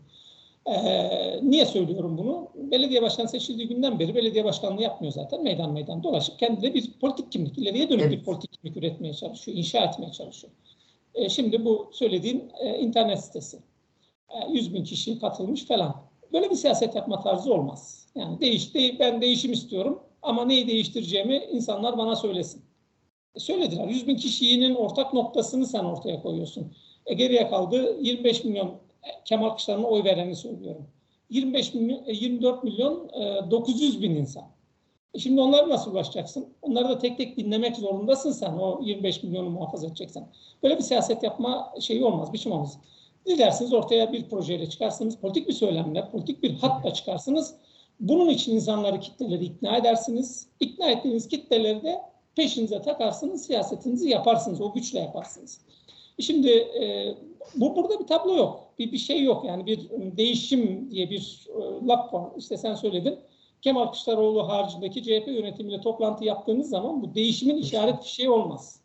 Ee, 0.66 1.40
niye 1.42 1.66
söylüyorum 1.66 2.18
bunu? 2.18 2.48
Belediye 2.54 3.02
başkanı 3.02 3.28
seçildiği 3.28 3.68
günden 3.68 3.98
beri 3.98 4.14
belediye 4.14 4.44
başkanlığı 4.44 4.82
yapmıyor 4.82 5.12
zaten. 5.12 5.42
Meydan 5.42 5.72
meydan 5.72 6.02
dolaşıp 6.02 6.38
kendine 6.38 6.74
bir 6.74 6.92
politik 7.00 7.32
kimlik, 7.32 7.59
ileriye 7.59 7.88
dönük 7.90 8.02
Evet. 8.02 8.12
bir 8.12 8.24
politik 8.24 8.52
kimlik 8.52 8.76
üretmeye 8.76 9.14
çalışıyor, 9.14 9.59
inşa 9.59 9.78
etmeye 9.85 10.12
çalışıyor. 10.12 10.52
Ee, 11.14 11.28
şimdi 11.28 11.64
bu 11.64 11.90
söylediğim 11.92 12.44
e, 12.61 12.78
internet 12.78 13.20
sitesi. 13.24 13.59
E, 14.30 14.52
100 14.52 14.74
bin 14.74 14.85
kişi 14.85 15.18
katılmış 15.18 15.64
falan. 15.64 15.96
Böyle 16.32 16.50
bir 16.50 16.54
siyaset 16.54 16.94
yapma 16.94 17.20
tarzı 17.20 17.54
olmaz. 17.54 18.06
Yani 18.14 18.40
değiş, 18.40 18.74
de- 18.74 18.98
ben 18.98 19.20
değişim 19.20 19.52
istiyorum 19.52 20.02
ama 20.22 20.44
neyi 20.44 20.66
değiştireceğimi 20.66 21.37
insanlar 21.52 21.98
bana 21.98 22.16
söylesin. 22.16 22.62
söylediler. 23.37 23.88
100 23.88 24.06
bin 24.06 24.16
kişinin 24.16 24.74
ortak 24.74 25.14
noktasını 25.14 25.66
sen 25.66 25.85
ortaya 25.85 26.22
koyuyorsun. 26.22 26.72
E 27.06 27.14
geriye 27.14 27.48
kaldı 27.48 27.96
25 28.00 28.44
milyon 28.44 28.70
Kemal 29.25 29.49
Kılıçdaroğlu'na 29.49 29.87
oy 29.87 30.05
vereni 30.05 30.37
söylüyorum. 30.37 30.87
25 31.31 31.75
milyon, 31.75 32.05
24 32.07 32.64
milyon 32.64 33.11
900 33.51 34.03
bin 34.03 34.11
insan. 34.11 34.45
E 35.14 35.19
şimdi 35.19 35.40
onları 35.40 35.69
nasıl 35.69 35.92
ulaşacaksın? 35.92 36.49
Onları 36.62 36.88
da 36.88 36.99
tek 36.99 37.19
tek 37.19 37.37
dinlemek 37.37 37.77
zorundasın 37.77 38.33
sen 38.33 38.53
o 38.53 38.81
25 38.83 39.23
milyonu 39.23 39.51
muhafaza 39.51 39.87
edeceksen. 39.87 40.29
Böyle 40.62 40.79
bir 40.79 40.83
siyaset 40.83 41.23
yapma 41.23 41.75
şeyi 41.81 42.05
olmaz, 42.05 42.33
biçim 42.33 42.53
olmaz. 42.53 42.79
Dilerseniz 43.27 43.73
ortaya 43.73 44.12
bir 44.12 44.29
projeyle 44.29 44.71
çıkarsınız, 44.71 45.16
politik 45.16 45.49
bir 45.49 45.53
söylemle, 45.53 46.11
politik 46.11 46.42
bir 46.42 46.55
hatla 46.55 46.95
çıkarsınız. 46.95 47.55
Bunun 48.01 48.29
için 48.29 48.55
insanları, 48.55 49.01
kitleleri 49.01 49.45
ikna 49.45 49.77
edersiniz. 49.77 50.49
İkna 50.61 50.90
ettiğiniz 50.90 51.29
kitleleri 51.29 51.83
de 51.83 52.03
peşinize 52.37 52.83
takarsınız, 52.83 53.47
siyasetinizi 53.47 54.09
yaparsınız, 54.09 54.61
o 54.61 54.73
güçle 54.73 54.99
yaparsınız. 54.99 55.61
Şimdi 56.21 56.51
e, 56.51 57.14
bu 57.55 57.77
burada 57.77 58.01
bir 58.01 58.07
tablo 58.07 58.37
yok, 58.37 58.65
bir, 58.79 58.93
bir 58.93 58.99
şey 58.99 59.23
yok 59.23 59.45
yani 59.45 59.67
bir 59.67 59.91
değişim 60.17 60.91
diye 60.91 61.11
bir 61.11 61.47
e, 61.49 61.87
laf 61.87 62.15
var. 62.15 62.31
İşte 62.37 62.57
sen 62.57 62.75
söyledin. 62.75 63.19
Kemal 63.62 63.87
Kılıçdaroğlu 63.87 64.49
haricindeki 64.49 65.03
CHP 65.03 65.29
yönetimiyle 65.29 65.81
toplantı 65.81 66.25
yaptığınız 66.25 66.69
zaman 66.69 67.03
bu 67.03 67.15
değişimin 67.15 67.57
işaret 67.57 68.01
bir 68.01 68.09
şey 68.09 68.29
olmaz. 68.29 68.81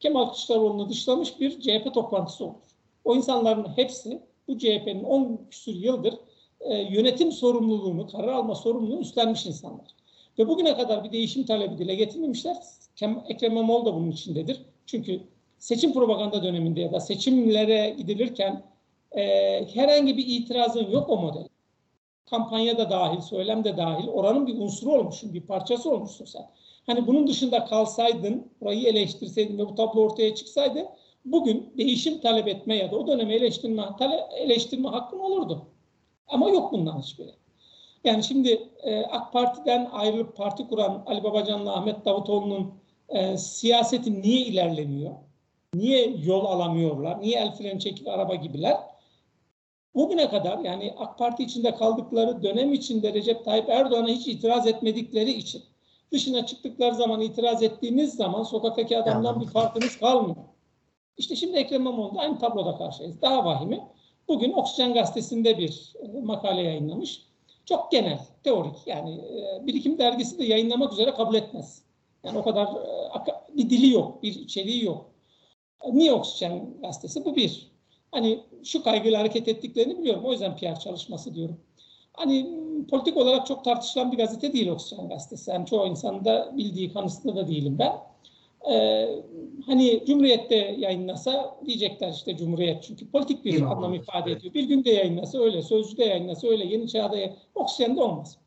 Kemal 0.00 0.24
Kılıçdaroğlu'nu 0.24 0.88
dışlamış 0.88 1.40
bir 1.40 1.60
CHP 1.60 1.94
toplantısı 1.94 2.44
olur. 2.44 2.54
O 3.04 3.16
insanların 3.16 3.68
hepsi 3.76 4.22
bu 4.48 4.58
CHP'nin 4.58 5.04
10 5.04 5.40
küsur 5.50 5.74
yıldır 5.74 6.14
e, 6.60 6.78
yönetim 6.78 7.32
sorumluluğunu, 7.32 8.06
karar 8.06 8.28
alma 8.28 8.54
sorumluluğunu 8.54 9.00
üstlenmiş 9.00 9.46
insanlar. 9.46 9.86
Ve 10.38 10.48
bugüne 10.48 10.76
kadar 10.76 11.04
bir 11.04 11.12
değişim 11.12 11.46
talebi 11.46 11.78
dile 11.78 11.94
getirmemişler. 11.94 12.56
Ekrem 13.28 13.52
İmamoğlu 13.52 13.86
da 13.86 13.94
bunun 13.94 14.10
içindedir. 14.10 14.62
Çünkü 14.86 15.20
seçim 15.58 15.92
propaganda 15.92 16.42
döneminde 16.42 16.80
ya 16.80 16.92
da 16.92 17.00
seçimlere 17.00 17.94
gidilirken 17.98 18.62
e, 19.12 19.22
herhangi 19.74 20.16
bir 20.16 20.26
itirazın 20.26 20.90
yok 20.90 21.10
o 21.10 21.16
model. 21.16 21.48
Kampanya 22.30 22.78
da 22.78 22.90
dahil, 22.90 23.20
söylem 23.20 23.64
de 23.64 23.76
dahil. 23.76 24.08
Oranın 24.08 24.46
bir 24.46 24.58
unsuru 24.58 24.92
olmuşsun, 24.92 25.34
bir 25.34 25.40
parçası 25.40 25.90
olmuşsun 25.90 26.24
sen. 26.24 26.50
Hani 26.86 27.06
bunun 27.06 27.26
dışında 27.26 27.64
kalsaydın, 27.64 28.50
burayı 28.60 28.86
eleştirseydin 28.86 29.58
ve 29.58 29.66
bu 29.66 29.74
tablo 29.74 30.00
ortaya 30.00 30.34
çıksaydı 30.34 30.86
bugün 31.24 31.72
değişim 31.78 32.20
talep 32.20 32.48
etme 32.48 32.76
ya 32.76 32.92
da 32.92 32.96
o 32.96 33.06
dönemi 33.06 33.34
eleştirme, 33.34 33.82
tale, 33.98 34.26
eleştirme 34.36 34.88
hakkın 34.88 35.18
olurdu. 35.18 35.66
Ama 36.28 36.50
yok 36.50 36.72
bundan 36.72 37.00
hiçbiri. 37.00 37.30
Yani 38.04 38.24
şimdi 38.24 38.68
e, 38.82 39.02
AK 39.02 39.32
Parti'den 39.32 39.88
ayrılıp 39.92 40.36
parti 40.36 40.68
kuran 40.68 41.02
Ali 41.06 41.24
Babacan'la 41.24 41.76
Ahmet 41.76 42.04
Davutoğlu'nun 42.04 42.74
e, 43.08 43.36
siyaseti 43.36 44.22
niye 44.22 44.40
ilerlemiyor? 44.40 45.12
Niye 45.74 46.16
yol 46.24 46.44
alamıyorlar? 46.44 47.20
Niye 47.20 47.40
el 47.40 47.54
freni 47.54 47.80
çekik 47.80 48.08
araba 48.08 48.34
gibiler? 48.34 48.76
Bugüne 49.94 50.30
kadar 50.30 50.58
yani 50.58 50.94
AK 50.98 51.18
Parti 51.18 51.42
içinde 51.42 51.74
kaldıkları 51.74 52.42
dönem 52.42 52.72
içinde 52.72 53.14
Recep 53.14 53.44
Tayyip 53.44 53.68
Erdoğan'a 53.68 54.08
hiç 54.08 54.28
itiraz 54.28 54.66
etmedikleri 54.66 55.30
için 55.30 55.62
dışına 56.12 56.46
çıktıkları 56.46 56.94
zaman 56.94 57.20
itiraz 57.20 57.62
ettiğiniz 57.62 58.14
zaman 58.14 58.42
sokaktaki 58.42 58.98
adamdan 58.98 59.40
bir 59.40 59.46
farkınız 59.46 59.98
kalmıyor. 59.98 60.36
İşte 61.16 61.36
şimdi 61.36 61.56
Ekrem 61.56 61.80
İmamoğlu 61.80 62.20
aynı 62.20 62.38
tabloda 62.38 62.78
karşıyız. 62.78 63.22
Daha 63.22 63.44
vahimi. 63.44 63.80
Bugün 64.28 64.52
Oksijen 64.52 64.94
Gazetesi'nde 64.94 65.58
bir 65.58 65.92
e, 66.02 66.20
makale 66.20 66.62
yayınlamış. 66.62 67.22
Çok 67.64 67.90
genel, 67.90 68.18
teorik. 68.44 68.76
Yani 68.86 69.14
e, 69.14 69.66
Birikim 69.66 69.98
Dergisi 69.98 70.38
de 70.38 70.44
yayınlamak 70.44 70.92
üzere 70.92 71.14
kabul 71.14 71.34
etmez. 71.34 71.82
Yani 72.24 72.38
o 72.38 72.42
kadar 72.42 72.66
e, 72.66 73.56
bir 73.56 73.70
dili 73.70 73.90
yok, 73.90 74.22
bir 74.22 74.34
içeriği 74.34 74.84
yok. 74.84 75.10
Niye 75.92 76.12
Oksijen 76.12 76.80
Gazetesi? 76.82 77.24
Bu 77.24 77.36
bir. 77.36 77.70
Hani 78.12 78.40
şu 78.64 78.82
kaygıyla 78.82 79.20
hareket 79.20 79.48
ettiklerini 79.48 79.98
biliyorum. 79.98 80.24
O 80.24 80.32
yüzden 80.32 80.56
PR 80.56 80.80
çalışması 80.80 81.34
diyorum. 81.34 81.60
Hani 82.12 82.46
politik 82.90 83.16
olarak 83.16 83.46
çok 83.46 83.64
tartışılan 83.64 84.12
bir 84.12 84.16
gazete 84.16 84.52
değil 84.52 84.68
Oksijen 84.68 85.08
Gazetesi. 85.08 85.50
Yani 85.50 85.66
çoğu 85.66 85.86
insanın 85.86 86.24
da 86.24 86.52
bildiği 86.56 86.92
kanısında 86.92 87.36
da 87.36 87.48
değilim 87.48 87.76
ben. 87.78 87.92
Ee, 88.72 89.08
hani 89.66 90.04
Cumhuriyet'te 90.06 90.56
yayınlasa 90.78 91.56
diyecekler 91.66 92.12
işte 92.12 92.36
Cumhuriyet 92.36 92.82
çünkü 92.82 93.10
politik 93.10 93.44
bir 93.44 93.52
Değil 93.52 93.66
anlam 93.66 93.94
ifade 93.94 94.32
ediyor. 94.32 94.54
Bir 94.54 94.64
günde 94.64 94.90
yayınlasa 94.90 95.38
öyle, 95.38 95.62
Sözcü'de 95.62 96.04
yayınlasa 96.04 96.48
öyle, 96.48 96.66
Yeni 96.66 96.88
Çağ'da 96.88 97.16
Oksijen'de 97.54 98.02
olmaz. 98.02 98.38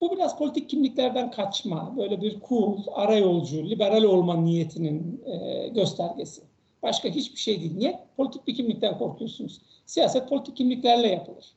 Bu 0.00 0.12
biraz 0.12 0.38
politik 0.38 0.70
kimliklerden 0.70 1.30
kaçma, 1.30 1.94
böyle 1.96 2.20
bir 2.20 2.40
cool, 2.48 2.78
ara 2.94 3.16
yolcu, 3.16 3.70
liberal 3.70 4.02
olma 4.02 4.36
niyetinin 4.36 5.22
e, 5.26 5.68
göstergesi. 5.68 6.42
Başka 6.84 7.08
hiçbir 7.08 7.38
şey 7.38 7.60
değil. 7.60 7.76
Niye? 7.76 8.00
Politik 8.16 8.46
bir 8.46 8.54
kimlikten 8.54 8.98
korkuyorsunuz. 8.98 9.60
Siyaset 9.86 10.28
politik 10.28 10.56
kimliklerle 10.56 11.08
yapılır. 11.08 11.52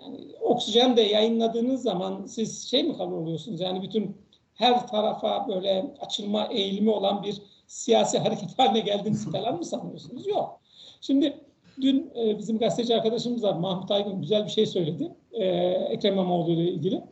Yani 0.00 0.18
oksijen 0.40 0.96
de 0.96 1.02
yayınladığınız 1.02 1.82
zaman 1.82 2.26
siz 2.26 2.68
şey 2.70 2.82
mi 2.82 2.96
kabul 2.96 3.16
oluyorsunuz? 3.16 3.60
Yani 3.60 3.82
bütün 3.82 4.16
her 4.54 4.86
tarafa 4.86 5.48
böyle 5.48 5.94
açılma 6.00 6.46
eğilimi 6.46 6.90
olan 6.90 7.22
bir 7.22 7.42
siyasi 7.66 8.18
hareket 8.24 8.58
haline 8.58 8.80
geldiğinizi 8.80 9.30
falan 9.32 9.56
mı 9.56 9.64
sanıyorsunuz? 9.64 10.26
Yok. 10.26 10.60
Şimdi 11.00 11.40
dün 11.80 12.10
e, 12.16 12.38
bizim 12.38 12.58
gazeteci 12.58 12.96
arkadaşımız 12.96 13.42
var 13.42 13.54
Mahmut 13.54 13.90
Aygün 13.90 14.20
güzel 14.20 14.44
bir 14.44 14.50
şey 14.50 14.66
söyledi. 14.66 15.12
E, 15.32 15.44
Ekrem 15.68 16.12
İmamoğlu 16.12 16.50
ile 16.50 16.70
ilgili. 16.70 17.02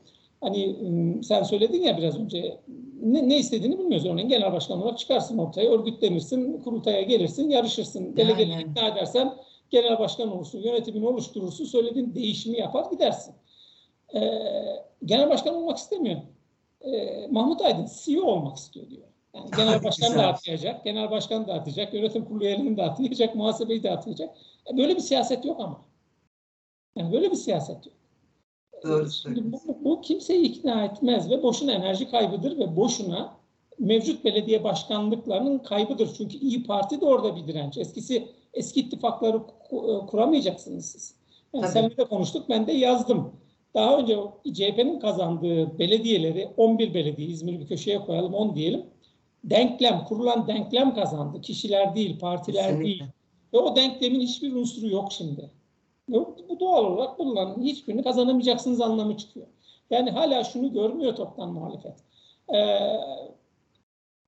Hani 0.41 0.77
sen 1.23 1.43
söyledin 1.43 1.83
ya 1.83 1.99
biraz 1.99 2.19
önce 2.19 2.61
ne, 3.03 3.29
ne 3.29 3.37
istediğini 3.39 3.79
bilmiyoruz. 3.79 4.07
Örneğin 4.07 4.29
genel 4.29 4.53
başkan 4.53 4.83
olarak 4.83 4.99
çıkarsın 4.99 5.39
ortaya, 5.39 5.71
örgütlenirsin, 5.71 6.61
kurultaya 6.61 7.03
gelirsin, 7.03 7.51
yarışırsın. 7.51 8.17
Delegeleri 8.17 8.63
ikna 8.63 8.89
edersen 8.89 9.35
genel 9.71 9.99
başkan 9.99 10.33
olursun, 10.33 10.59
yönetimini 10.59 11.07
oluşturursun, 11.07 11.65
söylediğin 11.65 12.15
değişimi 12.15 12.59
yapar 12.59 12.91
gidersin. 12.91 13.35
Ee, 14.15 14.21
genel 15.05 15.31
başkan 15.31 15.55
olmak 15.55 15.77
istemiyor. 15.77 16.21
Ee, 16.81 17.27
Mahmut 17.31 17.63
Aydın 17.63 17.89
CEO 18.05 18.25
olmak 18.25 18.57
istiyor 18.57 18.91
diyor. 18.91 19.07
Yani 19.35 19.51
genel 19.57 19.85
başkan 19.85 20.19
dağıtacak, 20.19 20.85
genel 20.85 21.11
başkan 21.11 21.47
dağıtacak, 21.47 21.95
yönetim 21.95 22.25
kurulu 22.25 22.45
üyelerini 22.45 22.77
dağıtacak, 22.77 23.35
muhasebeyi 23.35 23.83
dağıtacak. 23.83 24.37
E, 24.73 24.77
böyle 24.77 24.97
bir 24.97 25.01
siyaset 25.01 25.45
yok 25.45 25.61
ama. 25.61 25.85
Yani 26.97 27.13
böyle 27.13 27.31
bir 27.31 27.37
siyaset 27.37 27.87
yok. 27.87 27.97
Şimdi 29.23 29.53
bu, 29.53 29.59
bu 29.85 30.01
kimseyi 30.01 30.43
ikna 30.43 30.85
etmez 30.85 31.31
ve 31.31 31.43
boşuna 31.43 31.73
enerji 31.73 32.11
kaybıdır 32.11 32.59
ve 32.59 32.77
boşuna 32.77 33.37
mevcut 33.79 34.25
belediye 34.25 34.65
başkanlıklarının 34.65 35.59
kaybıdır. 35.59 36.11
Çünkü 36.17 36.37
İyi 36.37 36.65
Parti 36.65 37.01
de 37.01 37.05
orada 37.05 37.37
bir 37.37 37.47
direnç. 37.47 37.79
Eskisi 37.79 38.29
eski 38.55 38.81
ittifakları 38.81 39.37
e, 39.37 40.07
kuramayacaksınız 40.07 40.87
siz. 40.87 41.15
Yani 41.55 41.69
seninle 41.69 41.97
de 41.97 42.05
konuştuk. 42.05 42.49
Ben 42.49 42.67
de 42.67 42.73
yazdım. 42.73 43.33
Daha 43.75 43.99
önce 43.99 44.19
CHP'nin 44.55 45.01
kazandığı 45.01 45.79
belediyeleri 45.79 46.49
11 46.57 46.95
belediye 46.95 47.29
İzmir'i 47.29 47.61
bir 47.61 47.67
köşeye 47.67 47.99
koyalım 47.99 48.35
10 48.35 48.55
diyelim. 48.55 48.83
Denklem, 49.45 50.05
kurulan 50.05 50.47
denklem 50.47 50.95
kazandı. 50.95 51.41
Kişiler 51.41 51.97
değil, 51.97 52.19
partiler 52.19 52.63
Kesinlikle. 52.63 52.85
değil. 52.85 53.05
Ve 53.55 53.59
o 53.59 53.77
denklemin 53.77 54.21
hiçbir 54.21 54.53
unsuru 54.53 54.89
yok 54.89 55.13
şimdi. 55.13 55.51
Bu 56.09 56.37
doğal 56.61 56.85
olarak 56.85 57.19
bulunan 57.19 57.63
hiçbirini 57.63 58.03
kazanamayacaksınız 58.03 58.81
anlamı 58.81 59.17
çıkıyor. 59.17 59.47
Yani 59.91 60.11
hala 60.11 60.45
şunu 60.45 60.73
görmüyor 60.73 61.17
toptan 61.17 61.53
muhalefet. 61.53 61.95
Ee, 62.55 62.59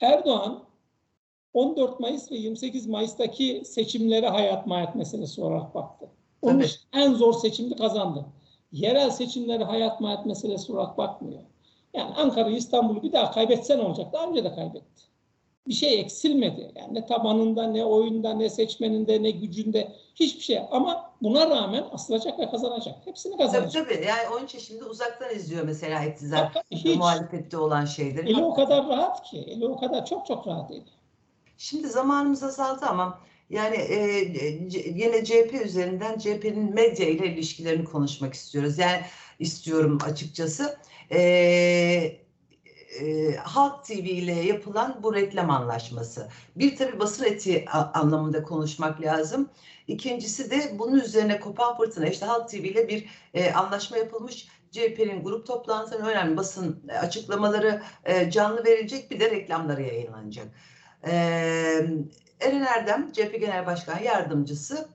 Erdoğan 0.01 0.63
14 1.55 2.01
Mayıs 2.01 2.33
ve 2.33 2.37
28 2.37 2.87
Mayıs'taki 2.87 3.63
seçimlere 3.65 4.29
hayat 4.29 4.67
mayat 4.67 4.95
meselesi 4.95 5.43
olarak 5.43 5.75
baktı. 5.75 6.09
Onun 6.43 6.61
için 6.61 6.81
en 6.93 7.15
zor 7.15 7.33
seçimdi 7.33 7.77
kazandı. 7.77 8.25
Yerel 8.73 9.11
seçimleri 9.11 9.65
hayat 9.65 10.01
mayat 10.01 10.27
meselesi 10.27 10.73
olarak 10.73 10.99
bakmıyor. 10.99 11.43
Yani 11.95 12.15
Ankara, 12.15 12.51
İstanbul'u 12.51 13.03
bir 13.03 13.13
daha 13.13 13.31
kaybetsen 13.31 13.79
olacak. 13.79 14.13
Daha 14.13 14.27
önce 14.27 14.45
de 14.45 14.55
kaybetti 14.55 15.03
bir 15.69 15.75
şey 15.75 16.01
eksilmedi. 16.01 16.73
Yani 16.75 16.95
ne 16.95 17.07
tabanında, 17.07 17.67
ne 17.67 17.85
oyunda, 17.85 18.35
ne 18.35 18.51
seçmeninde, 18.51 19.23
ne 19.23 19.31
gücünde 19.31 19.93
hiçbir 20.15 20.43
şey. 20.43 20.61
Ama 20.71 21.11
buna 21.23 21.51
rağmen 21.51 21.85
asılacak 21.93 22.39
ve 22.39 22.51
kazanacak. 22.51 22.95
Hepsini 23.05 23.37
kazanacak. 23.37 23.73
Tabii 23.73 23.95
tabii. 23.95 24.07
Yani 24.07 24.29
onun 24.37 24.45
için 24.45 24.59
şimdi 24.59 24.85
uzaktan 24.85 25.35
izliyor 25.35 25.65
mesela 25.65 26.05
iktidar 26.05 26.53
hiç, 26.71 26.97
muhalefette 26.97 27.59
olan 27.59 27.85
şeyleri. 27.85 28.31
Eli 28.31 28.45
o 28.45 28.55
kadar 28.55 28.89
rahat 28.89 29.23
ki. 29.23 29.39
Eli 29.39 29.67
o 29.67 29.81
kadar 29.81 30.07
çok 30.07 30.27
çok 30.27 30.47
rahat 30.47 30.71
eli. 30.71 30.85
Şimdi 31.59 31.89
zamanımız 31.89 32.43
azaldı 32.43 32.87
ama 32.87 33.21
yani 33.51 33.77
e, 33.77 33.97
yine 34.95 35.25
CHP 35.25 35.55
üzerinden 35.65 36.19
CHP'nin 36.19 36.75
medya 36.75 37.09
ile 37.09 37.27
ilişkilerini 37.27 37.85
konuşmak 37.85 38.35
istiyoruz. 38.35 38.79
Yani 38.79 39.01
istiyorum 39.39 39.99
açıkçası. 40.05 40.77
Eee 41.11 42.28
e, 43.01 43.37
Halk 43.37 43.85
TV 43.85 43.93
ile 43.93 44.33
yapılan 44.33 45.01
bu 45.03 45.15
reklam 45.15 45.51
anlaşması. 45.51 46.29
Bir 46.57 46.77
tabi 46.77 47.01
basın 47.01 47.25
eti 47.25 47.65
anlamında 47.71 48.43
konuşmak 48.43 49.01
lazım. 49.01 49.51
İkincisi 49.87 50.51
de 50.51 50.79
bunun 50.79 51.01
üzerine 51.01 51.41
kopan 51.41 51.77
fırtına 51.77 52.07
işte 52.07 52.27
Halk 52.27 52.49
TV 52.49 52.55
ile 52.55 52.89
bir 52.89 53.09
e, 53.35 53.53
anlaşma 53.53 53.97
yapılmış. 53.97 54.49
CHP'nin 54.73 55.23
grup 55.23 55.47
toplantısının 55.47 56.07
önemli 56.07 56.37
basın 56.37 56.89
açıklamaları 57.01 57.83
e, 58.05 58.31
canlı 58.31 58.65
verilecek 58.65 59.11
bir 59.11 59.21
de 59.21 59.31
reklamları 59.31 59.83
yayınlanacak. 59.83 60.47
Ee, 61.07 61.87
Eren 62.41 62.63
Erdem, 62.63 63.13
CHP 63.13 63.41
Genel 63.41 63.67
Başkan 63.67 63.99
Yardımcısı 64.03 64.89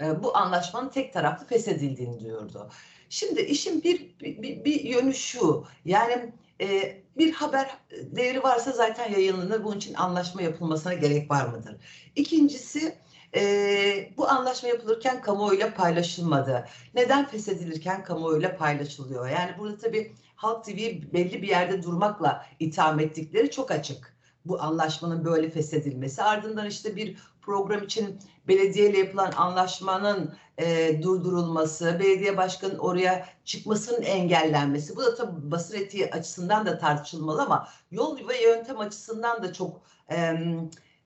e, 0.00 0.22
bu 0.22 0.36
anlaşmanın 0.36 0.88
tek 0.88 1.12
taraflı 1.12 1.46
feshedildiğini 1.46 2.20
diyordu. 2.20 2.70
Şimdi 3.08 3.40
işin 3.40 3.82
bir, 3.82 4.18
bir, 4.20 4.64
bir 4.64 4.84
yönü 4.84 5.14
şu, 5.14 5.64
yani 5.84 6.32
e, 6.60 6.96
bir 7.18 7.32
haber 7.32 7.78
değeri 7.90 8.42
varsa 8.42 8.72
zaten 8.72 9.10
yayınlanır. 9.10 9.64
Bunun 9.64 9.76
için 9.76 9.94
anlaşma 9.94 10.42
yapılmasına 10.42 10.94
gerek 10.94 11.30
var 11.30 11.46
mıdır? 11.46 11.76
İkincisi 12.16 12.98
e, 13.36 14.12
bu 14.16 14.28
anlaşma 14.28 14.68
yapılırken 14.68 15.22
kamuoyuyla 15.22 15.74
paylaşılmadı. 15.74 16.68
Neden 16.94 17.28
feshedilirken 17.28 18.04
kamuoyuyla 18.04 18.56
paylaşılıyor? 18.56 19.28
Yani 19.28 19.58
burada 19.58 19.78
tabii 19.78 20.14
Halk 20.36 20.64
TV 20.64 20.76
belli 21.12 21.42
bir 21.42 21.48
yerde 21.48 21.82
durmakla 21.82 22.46
itham 22.58 23.00
ettikleri 23.00 23.50
çok 23.50 23.70
açık. 23.70 24.17
Bu 24.44 24.62
anlaşmanın 24.62 25.24
böyle 25.24 25.50
feshedilmesi. 25.50 26.22
Ardından 26.22 26.66
işte 26.66 26.96
bir 26.96 27.16
program 27.42 27.82
için 27.82 28.18
belediyeyle 28.48 28.98
yapılan 28.98 29.32
anlaşmanın 29.36 30.34
e, 30.58 30.98
durdurulması, 31.02 31.96
belediye 32.00 32.36
başkanının 32.36 32.78
oraya 32.78 33.28
çıkmasının 33.44 34.02
engellenmesi. 34.02 34.96
Bu 34.96 35.02
da 35.02 35.14
tabii 35.14 35.50
basın 35.50 35.76
etiği 35.76 36.10
açısından 36.10 36.66
da 36.66 36.78
tartışılmalı 36.78 37.42
ama 37.42 37.68
yol 37.90 38.28
ve 38.28 38.42
yöntem 38.42 38.78
açısından 38.78 39.42
da 39.42 39.52
çok 39.52 39.82
e, 40.08 40.16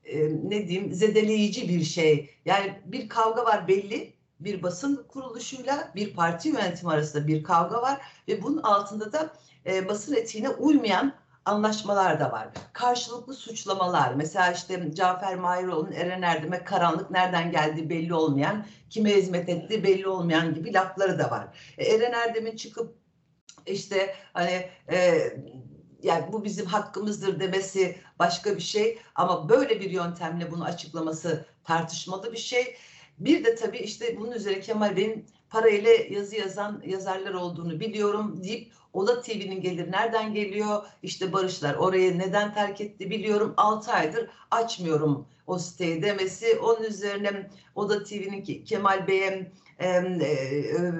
e, 0.04 0.28
ne 0.44 0.68
diyeyim 0.68 0.92
zedeleyici 0.92 1.68
bir 1.68 1.84
şey. 1.84 2.30
Yani 2.44 2.82
bir 2.84 3.08
kavga 3.08 3.44
var 3.44 3.68
belli 3.68 4.14
bir 4.40 4.62
basın 4.62 5.04
kuruluşuyla 5.08 5.92
bir 5.94 6.14
parti 6.14 6.48
yönetim 6.48 6.88
arasında 6.88 7.26
bir 7.26 7.42
kavga 7.42 7.82
var 7.82 8.00
ve 8.28 8.42
bunun 8.42 8.62
altında 8.62 9.12
da 9.12 9.32
e, 9.66 9.88
basın 9.88 10.14
etiğine 10.14 10.48
uymayan 10.48 11.14
anlaşmalar 11.44 12.20
da 12.20 12.32
var. 12.32 12.48
Karşılıklı 12.72 13.34
suçlamalar. 13.34 14.14
Mesela 14.14 14.52
işte 14.52 14.94
Cafer 14.94 15.36
Mahiroğlu'nun 15.36 15.92
Eren 15.92 16.22
Erdem'e 16.22 16.64
karanlık 16.64 17.10
nereden 17.10 17.50
geldiği 17.50 17.90
belli 17.90 18.14
olmayan, 18.14 18.66
kime 18.90 19.16
hizmet 19.16 19.48
ettiği 19.48 19.84
belli 19.84 20.08
olmayan 20.08 20.54
gibi 20.54 20.74
lafları 20.74 21.18
da 21.18 21.30
var. 21.30 21.74
E, 21.78 21.84
Eren 21.84 22.12
Erdem'in 22.12 22.56
çıkıp 22.56 22.94
işte 23.66 24.14
hani 24.32 24.70
e, 24.92 25.18
yani 26.02 26.32
bu 26.32 26.44
bizim 26.44 26.66
hakkımızdır 26.66 27.40
demesi 27.40 27.98
başka 28.18 28.56
bir 28.56 28.62
şey 28.62 28.98
ama 29.14 29.48
böyle 29.48 29.80
bir 29.80 29.90
yöntemle 29.90 30.50
bunu 30.50 30.64
açıklaması 30.64 31.46
tartışmalı 31.64 32.32
bir 32.32 32.38
şey. 32.38 32.76
Bir 33.18 33.44
de 33.44 33.54
tabii 33.54 33.78
işte 33.78 34.16
bunun 34.20 34.32
üzerine 34.32 34.60
Kemal 34.60 34.96
Bey'in 34.96 35.26
parayla 35.52 35.90
yazı 36.10 36.36
yazan 36.36 36.82
yazarlar 36.86 37.34
olduğunu 37.34 37.80
biliyorum 37.80 38.44
deyip 38.44 38.72
Oda 38.92 39.22
TV'nin 39.22 39.60
gelir 39.60 39.92
nereden 39.92 40.34
geliyor? 40.34 40.82
İşte 41.02 41.32
Barışlar 41.32 41.74
orayı 41.74 42.18
neden 42.18 42.54
terk 42.54 42.80
etti 42.80 43.10
biliyorum. 43.10 43.54
6 43.56 43.92
aydır 43.92 44.30
açmıyorum 44.50 45.26
o 45.46 45.58
siteyi 45.58 46.02
demesi. 46.02 46.58
Onun 46.58 46.84
üzerine 46.84 47.50
Oda 47.74 48.04
TV'nin 48.04 48.64
Kemal 48.64 49.06
Bey'e 49.06 49.52
e, 49.78 49.88
e, 49.88 49.88
e, 49.88 50.92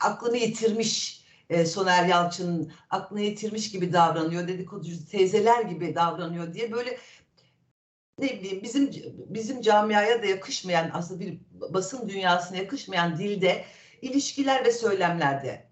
aklını 0.00 0.36
yitirmiş 0.36 1.24
e, 1.50 1.66
Soner 1.66 2.06
Yalçın 2.06 2.72
aklını 2.90 3.20
yitirmiş 3.20 3.70
gibi 3.70 3.92
davranıyor 3.92 4.48
dedikoducu 4.48 5.08
teyzeler 5.10 5.62
gibi 5.62 5.94
davranıyor 5.94 6.54
diye 6.54 6.72
böyle 6.72 6.98
ne 8.20 8.28
bileyim 8.28 8.62
bizim 8.62 8.90
bizim 9.28 9.60
camiaya 9.62 10.22
da 10.22 10.26
yakışmayan 10.26 10.90
aslında 10.94 11.20
bir 11.20 11.38
basın 11.52 12.08
dünyasına 12.08 12.58
yakışmayan 12.58 13.18
dilde 13.18 13.64
ilişkiler 14.02 14.64
ve 14.64 14.72
söylemlerde 14.72 15.64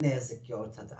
ne 0.00 0.08
yazık 0.08 0.46
ki 0.46 0.56
ortada. 0.56 0.96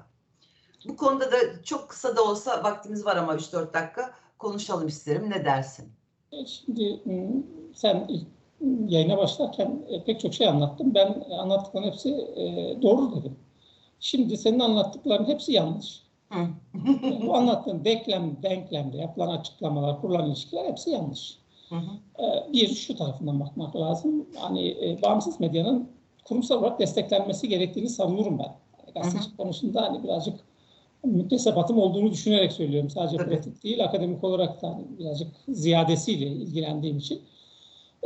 Bu 0.84 0.96
konuda 0.96 1.32
da 1.32 1.62
çok 1.64 1.88
kısa 1.88 2.16
da 2.16 2.22
olsa 2.22 2.64
vaktimiz 2.64 3.06
var 3.06 3.16
ama 3.16 3.34
3-4 3.34 3.74
dakika 3.74 4.14
konuşalım 4.38 4.88
isterim. 4.88 5.30
Ne 5.30 5.44
dersin? 5.44 5.92
E, 6.32 6.46
şimdi 6.46 7.00
ıı, 7.06 7.42
sen 7.74 8.08
yayına 8.86 9.18
başlarken 9.18 9.82
e, 9.88 10.04
pek 10.04 10.20
çok 10.20 10.34
şey 10.34 10.48
anlattın. 10.48 10.94
Ben 10.94 11.24
anlattıkların 11.30 11.86
hepsi 11.86 12.08
e, 12.10 12.42
doğru 12.82 13.16
dedim. 13.16 13.36
Şimdi 14.00 14.36
senin 14.36 14.58
anlattıkların 14.60 15.24
hepsi 15.24 15.52
yanlış. 15.52 16.01
Bu 17.26 17.36
anlattığın 17.36 17.84
denklem, 17.84 18.36
denklemde 18.42 18.96
yapılan 18.96 19.38
açıklamalar, 19.38 20.00
kurulan 20.00 20.26
ilişkiler 20.26 20.64
hepsi 20.64 20.90
yanlış. 20.90 21.38
Hı 21.68 21.74
hı. 21.74 22.22
Ee, 22.24 22.52
bir 22.52 22.68
şu 22.68 22.96
tarafından 22.96 23.40
bakmak 23.40 23.76
lazım. 23.76 24.26
Hani 24.36 24.68
e, 24.68 25.02
bağımsız 25.02 25.40
medyanın 25.40 25.88
kurumsal 26.24 26.58
olarak 26.58 26.80
desteklenmesi 26.80 27.48
gerektiğini 27.48 27.88
savunurum 27.88 28.38
ben. 28.38 28.54
Yani 28.78 28.92
gazetecilik 28.94 29.38
konusunda 29.38 29.82
hani 29.82 30.04
birazcık 30.04 30.40
müktesebatım 31.04 31.78
olduğunu 31.78 32.10
düşünerek 32.10 32.52
söylüyorum. 32.52 32.90
Sadece 32.90 33.16
Tabii. 33.16 33.28
pratik 33.28 33.64
değil, 33.64 33.84
akademik 33.84 34.24
olarak 34.24 34.62
da 34.62 34.68
hani 34.68 34.84
birazcık 34.98 35.28
ziyadesiyle 35.48 36.26
ilgilendiğim 36.26 36.98
için. 36.98 37.22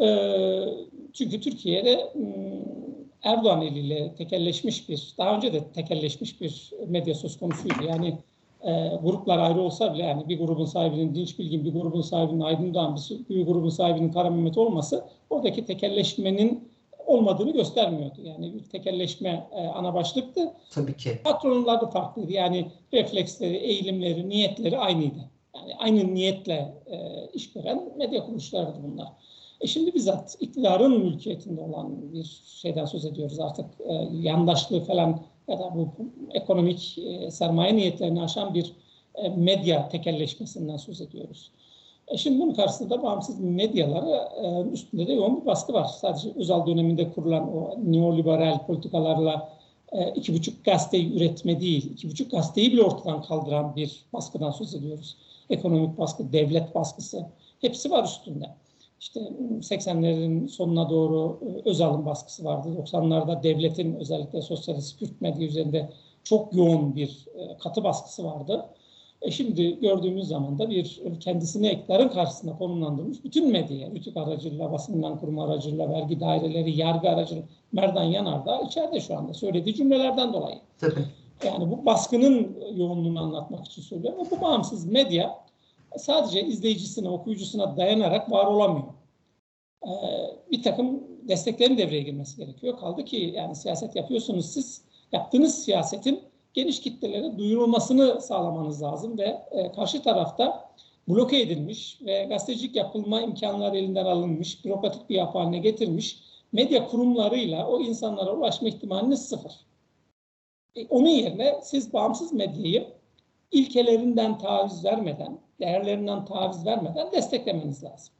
Ee, 0.02 0.64
çünkü 1.12 1.40
Türkiye'de 1.40 2.12
Erdoğan 3.26 3.62
eliyle 3.62 4.14
tekelleşmiş 4.14 4.88
bir, 4.88 5.14
daha 5.18 5.36
önce 5.36 5.52
de 5.52 5.72
tekelleşmiş 5.72 6.40
bir 6.40 6.70
medya 6.86 7.14
söz 7.14 7.38
konusuydu. 7.38 7.84
Yani 7.88 8.18
e, 8.62 8.70
gruplar 9.02 9.38
ayrı 9.38 9.60
olsa 9.60 9.94
bile 9.94 10.02
yani 10.02 10.28
bir 10.28 10.38
grubun 10.38 10.64
sahibinin 10.64 11.14
Dinç 11.14 11.38
Bilgin, 11.38 11.64
bir 11.64 11.72
grubun 11.72 12.02
sahibinin 12.02 12.40
Aydın 12.40 12.74
Doğan, 12.74 12.96
bir, 12.96 13.36
bir 13.36 13.46
grubun 13.46 13.68
sahibinin 13.68 14.12
Kara 14.12 14.30
Mehmet 14.30 14.58
olması 14.58 15.04
oradaki 15.30 15.66
tekelleşmenin 15.66 16.68
olmadığını 17.06 17.52
göstermiyordu. 17.52 18.20
Yani 18.24 18.54
bir 18.54 18.64
tekelleşme 18.64 19.48
e, 19.52 19.66
ana 19.66 19.94
başlıktı. 19.94 20.52
Tabii 20.70 20.96
ki. 20.96 21.18
Patronlar 21.24 21.80
da 21.80 21.86
farklıydı. 21.86 22.32
Yani 22.32 22.70
refleksleri, 22.92 23.56
eğilimleri, 23.56 24.28
niyetleri 24.28 24.78
aynıydı. 24.78 25.18
Yani 25.54 25.74
aynı 25.78 26.14
niyetle 26.14 26.74
e, 26.86 27.26
iş 27.34 27.52
gören 27.52 27.92
medya 27.96 28.24
kuruluşlarıydı 28.26 28.78
bunlar. 28.82 29.08
E 29.60 29.66
şimdi 29.66 29.94
bizzat 29.94 30.36
iktidarın 30.40 31.04
mülkiyetinde 31.04 31.60
olan 31.60 32.12
bir 32.12 32.42
şeyden 32.46 32.84
söz 32.84 33.04
ediyoruz 33.04 33.40
artık. 33.40 33.66
E, 33.80 34.08
yandaşlığı 34.12 34.80
falan 34.80 35.20
ya 35.48 35.58
da 35.58 35.74
bu 35.74 35.88
ekonomik 36.34 36.98
e, 36.98 37.30
sermaye 37.30 37.76
niyetlerini 37.76 38.22
aşan 38.22 38.54
bir 38.54 38.72
e, 39.14 39.28
medya 39.28 39.88
tekelleşmesinden 39.88 40.76
söz 40.76 41.00
ediyoruz. 41.00 41.50
E 42.08 42.16
şimdi 42.16 42.40
bunun 42.40 42.54
karşısında 42.54 42.90
da 42.90 43.02
bağımsız 43.02 43.40
medyalara 43.40 44.32
e, 44.42 44.70
üstünde 44.72 45.06
de 45.06 45.12
yoğun 45.12 45.40
bir 45.40 45.46
baskı 45.46 45.72
var. 45.72 45.84
Sadece 45.84 46.28
Özal 46.36 46.66
döneminde 46.66 47.12
kurulan 47.12 47.56
o 47.56 47.74
neoliberal 47.84 48.66
politikalarla 48.66 49.52
e, 49.92 50.10
iki 50.10 50.34
buçuk 50.34 50.64
gazeteyi 50.64 51.16
üretme 51.16 51.60
değil, 51.60 51.90
iki 51.92 52.10
buçuk 52.10 52.30
gazeteyi 52.30 52.72
bile 52.72 52.82
ortadan 52.82 53.22
kaldıran 53.22 53.76
bir 53.76 54.04
baskıdan 54.12 54.50
söz 54.50 54.74
ediyoruz. 54.74 55.16
Ekonomik 55.50 55.98
baskı, 55.98 56.32
devlet 56.32 56.74
baskısı 56.74 57.26
hepsi 57.60 57.90
var 57.90 58.04
üstünde. 58.04 58.50
İşte 59.00 59.20
80'lerin 59.60 60.48
sonuna 60.48 60.90
doğru 60.90 61.40
e, 61.42 61.68
Özal'ın 61.68 62.06
baskısı 62.06 62.44
vardı. 62.44 62.68
90'larda 62.78 63.42
devletin 63.42 63.94
özellikle 63.94 64.42
sosyalist 64.42 64.98
Kürt 64.98 65.20
medya 65.20 65.46
üzerinde 65.46 65.90
çok 66.24 66.54
yoğun 66.54 66.96
bir 66.96 67.26
e, 67.34 67.58
katı 67.58 67.84
baskısı 67.84 68.24
vardı. 68.24 68.66
E 69.22 69.30
şimdi 69.30 69.80
gördüğümüz 69.80 70.28
zaman 70.28 70.58
da 70.58 70.70
bir 70.70 71.02
kendisini 71.20 71.68
eklerin 71.68 72.08
karşısına 72.08 72.58
konumlandırmış 72.58 73.24
bütün 73.24 73.52
medyaya, 73.52 73.90
rütük 73.90 74.16
aracılığıyla, 74.16 74.72
basından 74.72 75.18
kurma 75.18 75.44
aracılığıyla, 75.44 75.90
vergi 75.90 76.20
daireleri, 76.20 76.78
yargı 76.78 77.08
aracılığıyla 77.10 77.48
Merdan 77.72 78.04
Yanar 78.04 78.46
da 78.46 78.60
içeride 78.60 79.00
şu 79.00 79.18
anda 79.18 79.34
söylediği 79.34 79.74
cümlelerden 79.74 80.32
dolayı. 80.32 80.56
Tabii. 80.78 81.04
Yani 81.44 81.70
bu 81.70 81.86
baskının 81.86 82.56
yoğunluğunu 82.74 83.20
anlatmak 83.20 83.66
için 83.66 83.82
söylüyorum. 83.82 84.26
Bu 84.30 84.40
bağımsız 84.40 84.86
medya 84.86 85.45
sadece 85.96 86.42
izleyicisine, 86.42 87.08
okuyucusuna 87.08 87.76
dayanarak 87.76 88.30
var 88.30 88.46
olamıyor. 88.46 88.86
Ee, 89.84 89.90
bir 90.50 90.62
takım 90.62 91.02
desteklerin 91.28 91.78
devreye 91.78 92.02
girmesi 92.02 92.36
gerekiyor. 92.36 92.78
Kaldı 92.78 93.04
ki 93.04 93.32
yani 93.36 93.56
siyaset 93.56 93.96
yapıyorsunuz 93.96 94.46
siz, 94.46 94.82
yaptığınız 95.12 95.64
siyasetin 95.64 96.20
geniş 96.54 96.80
kitlelere 96.80 97.38
duyurulmasını 97.38 98.20
sağlamanız 98.20 98.82
lazım 98.82 99.18
ve 99.18 99.42
e, 99.50 99.72
karşı 99.72 100.02
tarafta 100.02 100.70
bloke 101.08 101.40
edilmiş 101.40 101.98
ve 102.06 102.24
gazetecilik 102.24 102.76
yapılma 102.76 103.20
imkanları 103.20 103.76
elinden 103.76 104.04
alınmış, 104.04 104.64
bürokratik 104.64 105.10
bir 105.10 105.14
yapı 105.14 105.38
haline 105.38 105.58
getirmiş 105.58 106.18
medya 106.52 106.86
kurumlarıyla 106.88 107.68
o 107.68 107.80
insanlara 107.80 108.32
ulaşma 108.32 108.68
ihtimaliniz 108.68 109.28
sıfır. 109.28 109.52
E, 110.76 110.86
onun 110.86 111.08
yerine 111.08 111.60
siz 111.62 111.92
bağımsız 111.92 112.32
medyayı 112.32 112.88
ilkelerinden 113.50 114.38
taviz 114.38 114.84
vermeden, 114.84 115.38
değerlerinden 115.60 116.24
taviz 116.24 116.66
vermeden 116.66 117.12
desteklemeniz 117.12 117.84
lazım. 117.84 118.14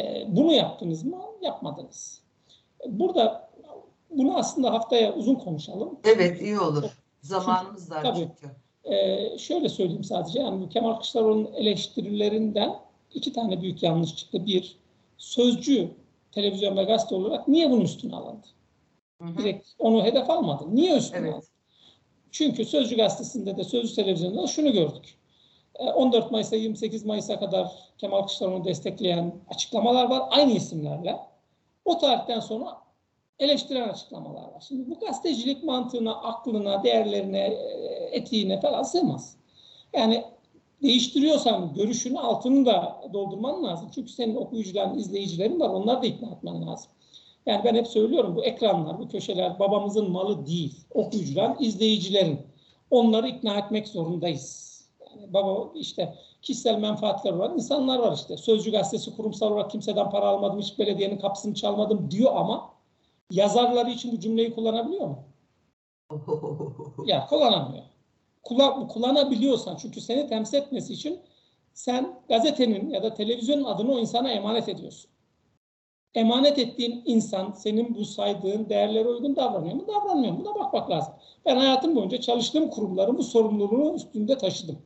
E, 0.00 0.26
bunu 0.28 0.52
yaptınız 0.52 1.04
mı? 1.04 1.22
Yapmadınız. 1.42 2.22
Burada 2.88 3.50
bunu 4.10 4.38
aslında 4.38 4.72
haftaya 4.72 5.14
uzun 5.14 5.34
konuşalım. 5.34 5.98
Evet 6.04 6.42
iyi 6.42 6.60
olur. 6.60 6.84
Zamanımız 7.22 7.90
var 7.90 8.02
Tabii. 8.02 8.18
çünkü. 8.18 8.54
E, 8.84 9.38
şöyle 9.38 9.68
söyleyeyim 9.68 10.04
sadece 10.04 10.40
yani 10.40 10.68
Kemal 10.68 10.94
Kılıçdaroğlu'nun 10.94 11.52
eleştirilerinden 11.52 12.74
iki 13.14 13.32
tane 13.32 13.62
büyük 13.62 13.82
yanlış 13.82 14.16
çıktı. 14.16 14.46
Bir, 14.46 14.76
sözcü 15.18 15.88
televizyon 16.32 16.76
ve 16.76 16.84
gazete 16.84 17.14
olarak 17.14 17.48
niye 17.48 17.70
bunun 17.70 17.84
üstüne 17.84 18.16
alındı? 18.16 18.46
Hı 19.22 19.28
hı. 19.28 19.38
Direkt 19.38 19.68
onu 19.78 20.04
hedef 20.04 20.30
almadı. 20.30 20.64
Niye 20.70 20.96
üstüne 20.96 21.18
evet. 21.18 21.32
alındı? 21.32 21.46
Çünkü 22.32 22.64
Sözcü 22.64 22.96
gazetesinde 22.96 23.56
de 23.56 23.64
Sözcü 23.64 23.94
televizyonunda 23.94 24.46
şunu 24.46 24.72
gördük. 24.72 25.18
14 25.74 26.30
Mayıs'a 26.30 26.56
28 26.56 27.04
Mayıs'a 27.04 27.38
kadar 27.38 27.68
Kemal 27.98 28.18
Kılıçdaroğlu'nu 28.18 28.64
destekleyen 28.64 29.34
açıklamalar 29.50 30.10
var 30.10 30.22
aynı 30.30 30.52
isimlerle. 30.52 31.16
O 31.84 31.98
tarihten 31.98 32.40
sonra 32.40 32.78
eleştiren 33.38 33.88
açıklamalar 33.88 34.42
var. 34.42 34.64
Şimdi 34.68 34.90
bu 34.90 35.00
gazetecilik 35.00 35.64
mantığına, 35.64 36.14
aklına, 36.14 36.84
değerlerine, 36.84 37.46
etiğine 38.12 38.60
falan 38.60 38.82
sığmaz. 38.82 39.36
Yani 39.92 40.24
değiştiriyorsan 40.82 41.74
görüşünü 41.74 42.18
altını 42.18 42.66
da 42.66 43.02
doldurman 43.12 43.64
lazım. 43.64 43.90
Çünkü 43.94 44.12
senin 44.12 44.36
okuyucuların, 44.36 44.98
izleyicilerin 44.98 45.60
var. 45.60 45.68
Onları 45.68 46.02
da 46.02 46.06
ikna 46.06 46.28
etmen 46.28 46.66
lazım. 46.66 46.90
Yani 47.46 47.64
ben 47.64 47.74
hep 47.74 47.86
söylüyorum 47.86 48.36
bu 48.36 48.44
ekranlar, 48.44 48.98
bu 48.98 49.08
köşeler 49.08 49.58
babamızın 49.58 50.10
malı 50.10 50.46
değil. 50.46 50.74
Okuyucuların, 50.90 51.56
izleyicilerin. 51.60 52.40
Onları 52.90 53.28
ikna 53.28 53.58
etmek 53.58 53.88
zorundayız. 53.88 54.72
Yani 55.10 55.32
baba 55.32 55.72
işte 55.74 56.14
kişisel 56.42 56.78
menfaatler 56.78 57.32
var. 57.32 57.50
insanlar 57.50 57.98
var 57.98 58.12
işte. 58.12 58.36
Sözcü 58.36 58.72
gazetesi 58.72 59.16
kurumsal 59.16 59.52
olarak 59.52 59.70
kimseden 59.70 60.10
para 60.10 60.26
almadım, 60.26 60.60
hiç 60.60 60.78
belediyenin 60.78 61.18
kapısını 61.18 61.54
çalmadım 61.54 62.10
diyor 62.10 62.32
ama 62.36 62.70
yazarları 63.30 63.90
için 63.90 64.12
bu 64.12 64.20
cümleyi 64.20 64.54
kullanabiliyor 64.54 65.06
mu? 65.06 65.18
ya 67.06 67.26
kullanamıyor. 67.26 67.84
Kullan, 68.42 68.88
kullanabiliyorsan 68.88 69.76
çünkü 69.76 70.00
seni 70.00 70.28
temsil 70.28 70.56
etmesi 70.58 70.92
için 70.92 71.20
sen 71.74 72.20
gazetenin 72.28 72.90
ya 72.90 73.02
da 73.02 73.14
televizyonun 73.14 73.64
adını 73.64 73.92
o 73.92 73.98
insana 73.98 74.30
emanet 74.30 74.68
ediyorsun. 74.68 75.11
Emanet 76.14 76.58
ettiğin 76.58 77.02
insan 77.06 77.52
senin 77.52 77.94
bu 77.94 78.04
saydığın 78.04 78.68
değerlere 78.68 79.08
uygun 79.08 79.36
davranıyor 79.36 79.74
mu, 79.74 79.84
davranmıyor 79.88 80.32
mu? 80.32 80.44
Buna 80.44 80.54
bakmak 80.54 80.90
lazım. 80.90 81.14
Ben 81.46 81.56
hayatım 81.56 81.96
boyunca 81.96 82.20
çalıştığım 82.20 82.70
kurumların 82.70 83.18
bu 83.18 83.22
sorumluluğunu 83.22 83.94
üstünde 83.94 84.38
taşıdım. 84.38 84.78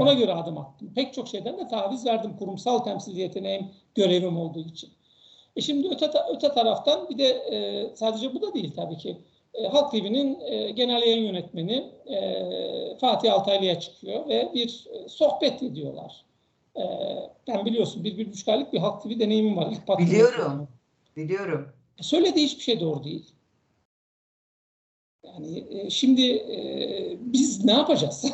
Ona 0.00 0.12
göre 0.12 0.34
adım 0.34 0.58
attım. 0.58 0.92
Pek 0.94 1.14
çok 1.14 1.28
şeyden 1.28 1.58
de 1.58 1.68
taviz 1.68 2.06
verdim 2.06 2.36
kurumsal 2.38 2.78
temsiliyetine 2.78 3.52
hem 3.52 3.70
görevim 3.94 4.38
olduğu 4.38 4.60
için. 4.60 4.90
E 5.56 5.60
şimdi 5.60 5.88
öte, 5.88 6.10
öte 6.34 6.48
taraftan 6.48 7.08
bir 7.08 7.18
de 7.18 7.28
e, 7.28 7.88
sadece 7.96 8.34
bu 8.34 8.42
da 8.42 8.54
değil 8.54 8.72
tabii 8.76 8.96
ki. 8.96 9.16
E, 9.54 9.66
Halk 9.66 9.90
TV'nin 9.90 10.40
e, 10.40 10.70
genel 10.70 11.02
yayın 11.02 11.22
yönetmeni 11.24 11.92
e, 12.06 12.96
Fatih 13.00 13.32
Altaylı'ya 13.34 13.80
çıkıyor 13.80 14.28
ve 14.28 14.50
bir 14.54 14.86
e, 14.92 15.08
sohbet 15.08 15.62
ediyorlar. 15.62 16.24
E, 16.76 16.82
ben 17.48 17.64
biliyorsun 17.64 18.04
bir, 18.04 18.18
bir 18.18 18.32
buçuk 18.32 18.48
aylık 18.48 18.72
bir 18.72 18.78
Halk 18.78 19.02
TV 19.02 19.20
deneyimim 19.20 19.56
var. 19.56 19.72
İlk 19.72 19.98
biliyorum, 19.98 20.68
biliyorum. 21.16 21.72
E, 21.98 22.02
söylediği 22.02 22.46
hiçbir 22.46 22.62
şey 22.62 22.80
doğru 22.80 23.04
değil. 23.04 23.34
Yani 25.24 25.64
e, 25.70 25.90
şimdi 25.90 26.26
e, 26.32 27.16
biz 27.20 27.64
ne 27.64 27.72
yapacağız? 27.72 28.24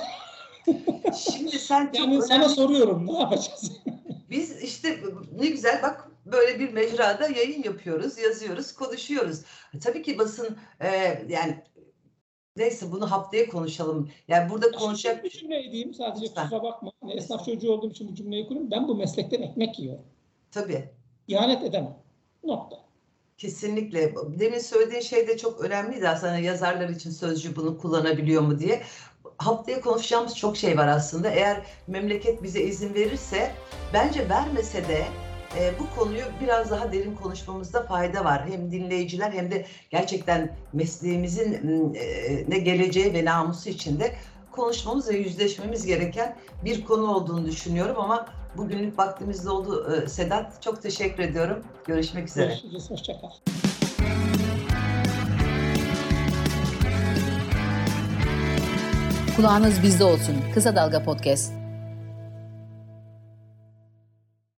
Şimdi 1.33 1.59
sen 1.59 1.87
çok 1.87 1.95
yani 1.95 2.11
önemli... 2.11 2.23
sana 2.23 2.49
soruyorum 2.49 3.07
ne 3.07 3.19
yapacağız? 3.19 3.73
Biz 4.31 4.63
işte 4.63 5.01
ne 5.41 5.47
güzel 5.47 5.83
bak 5.83 6.11
böyle 6.27 6.61
bir 6.61 6.73
mecrada 6.73 7.29
yayın 7.29 7.63
yapıyoruz, 7.63 8.19
yazıyoruz, 8.19 8.73
konuşuyoruz. 8.73 9.41
Tabii 9.81 10.03
ki 10.03 10.19
basın 10.19 10.57
e, 10.81 10.89
yani 11.29 11.63
neyse 12.59 12.93
bunu 12.93 13.11
haftaya 13.11 13.49
konuşalım. 13.49 14.11
Yani 14.29 14.51
burada 14.51 14.71
konuşacak 14.71 15.25
bir 15.25 15.31
cümle 15.31 15.67
edeyim 15.69 15.95
sadece 15.95 16.27
Lütfen. 16.27 16.43
kusura 16.43 16.63
bakma. 16.63 16.93
Hani 17.01 17.13
esnaf 17.13 17.45
çocuğu 17.45 17.73
olduğum 17.73 17.91
için 17.91 18.09
bu 18.09 18.15
cümleyi 18.15 18.47
kurayım. 18.49 18.71
Ben 18.71 18.89
bu 18.89 18.95
meslekten 18.95 19.43
ekmek 19.43 19.79
yiyorum. 19.79 20.05
Tabii. 20.53 20.89
İhanet 21.29 21.63
edemem. 21.63 21.97
Nokta. 22.45 22.77
Kesinlikle. 23.39 24.15
Demin 24.39 24.59
söylediğin 24.59 25.01
şey 25.01 25.29
de 25.29 25.39
çok 25.39 25.61
önemliydi 25.61 26.09
aslında 26.09 26.39
yazarlar 26.39 26.89
için 26.89 27.11
sözcü 27.11 27.57
bunu 27.57 27.79
kullanabiliyor 27.79 28.43
mu 28.43 28.59
diye. 28.59 28.83
Haftaya 29.39 29.81
konuşacağımız 29.81 30.37
çok 30.37 30.57
şey 30.57 30.79
var 30.79 30.89
aslında. 30.89 31.31
Eğer 31.31 31.63
memleket 31.87 32.43
bize 32.43 32.61
izin 32.61 32.95
verirse, 32.95 33.53
bence 33.93 34.29
vermese 34.29 34.89
de 34.89 35.05
e, 35.57 35.73
bu 35.79 36.01
konuyu 36.01 36.25
biraz 36.43 36.71
daha 36.71 36.93
derin 36.93 37.15
konuşmamızda 37.15 37.83
fayda 37.83 38.25
var. 38.25 38.45
Hem 38.51 38.71
dinleyiciler 38.71 39.33
hem 39.33 39.51
de 39.51 39.67
gerçekten 39.91 40.57
mesleğimizin 40.73 41.95
e, 41.95 42.45
ne 42.49 42.59
geleceği 42.59 43.15
ve 43.15 43.25
namusu 43.25 43.69
içinde 43.69 44.15
konuşmamız 44.53 45.09
ve 45.09 45.17
yüzleşmemiz 45.17 45.87
gereken 45.87 46.37
bir 46.65 46.85
konu 46.85 47.15
olduğunu 47.15 47.47
düşünüyorum 47.47 47.97
ama 47.99 48.27
bugünlük 48.57 48.99
vaktimizde 48.99 49.51
oldu 49.51 49.93
e, 49.95 50.09
Sedat. 50.09 50.63
Çok 50.63 50.83
teşekkür 50.83 51.23
ediyorum. 51.23 51.65
Görüşmek 51.87 52.29
üzere. 52.29 52.47
Görüşürüz. 52.47 52.91
Hoşçakal. 52.91 53.31
Kulağınız 59.37 59.83
bizde 59.83 60.05
olsun. 60.05 60.37
Kısa 60.55 60.77
Dalga 60.77 61.05
Podcast. 61.05 61.58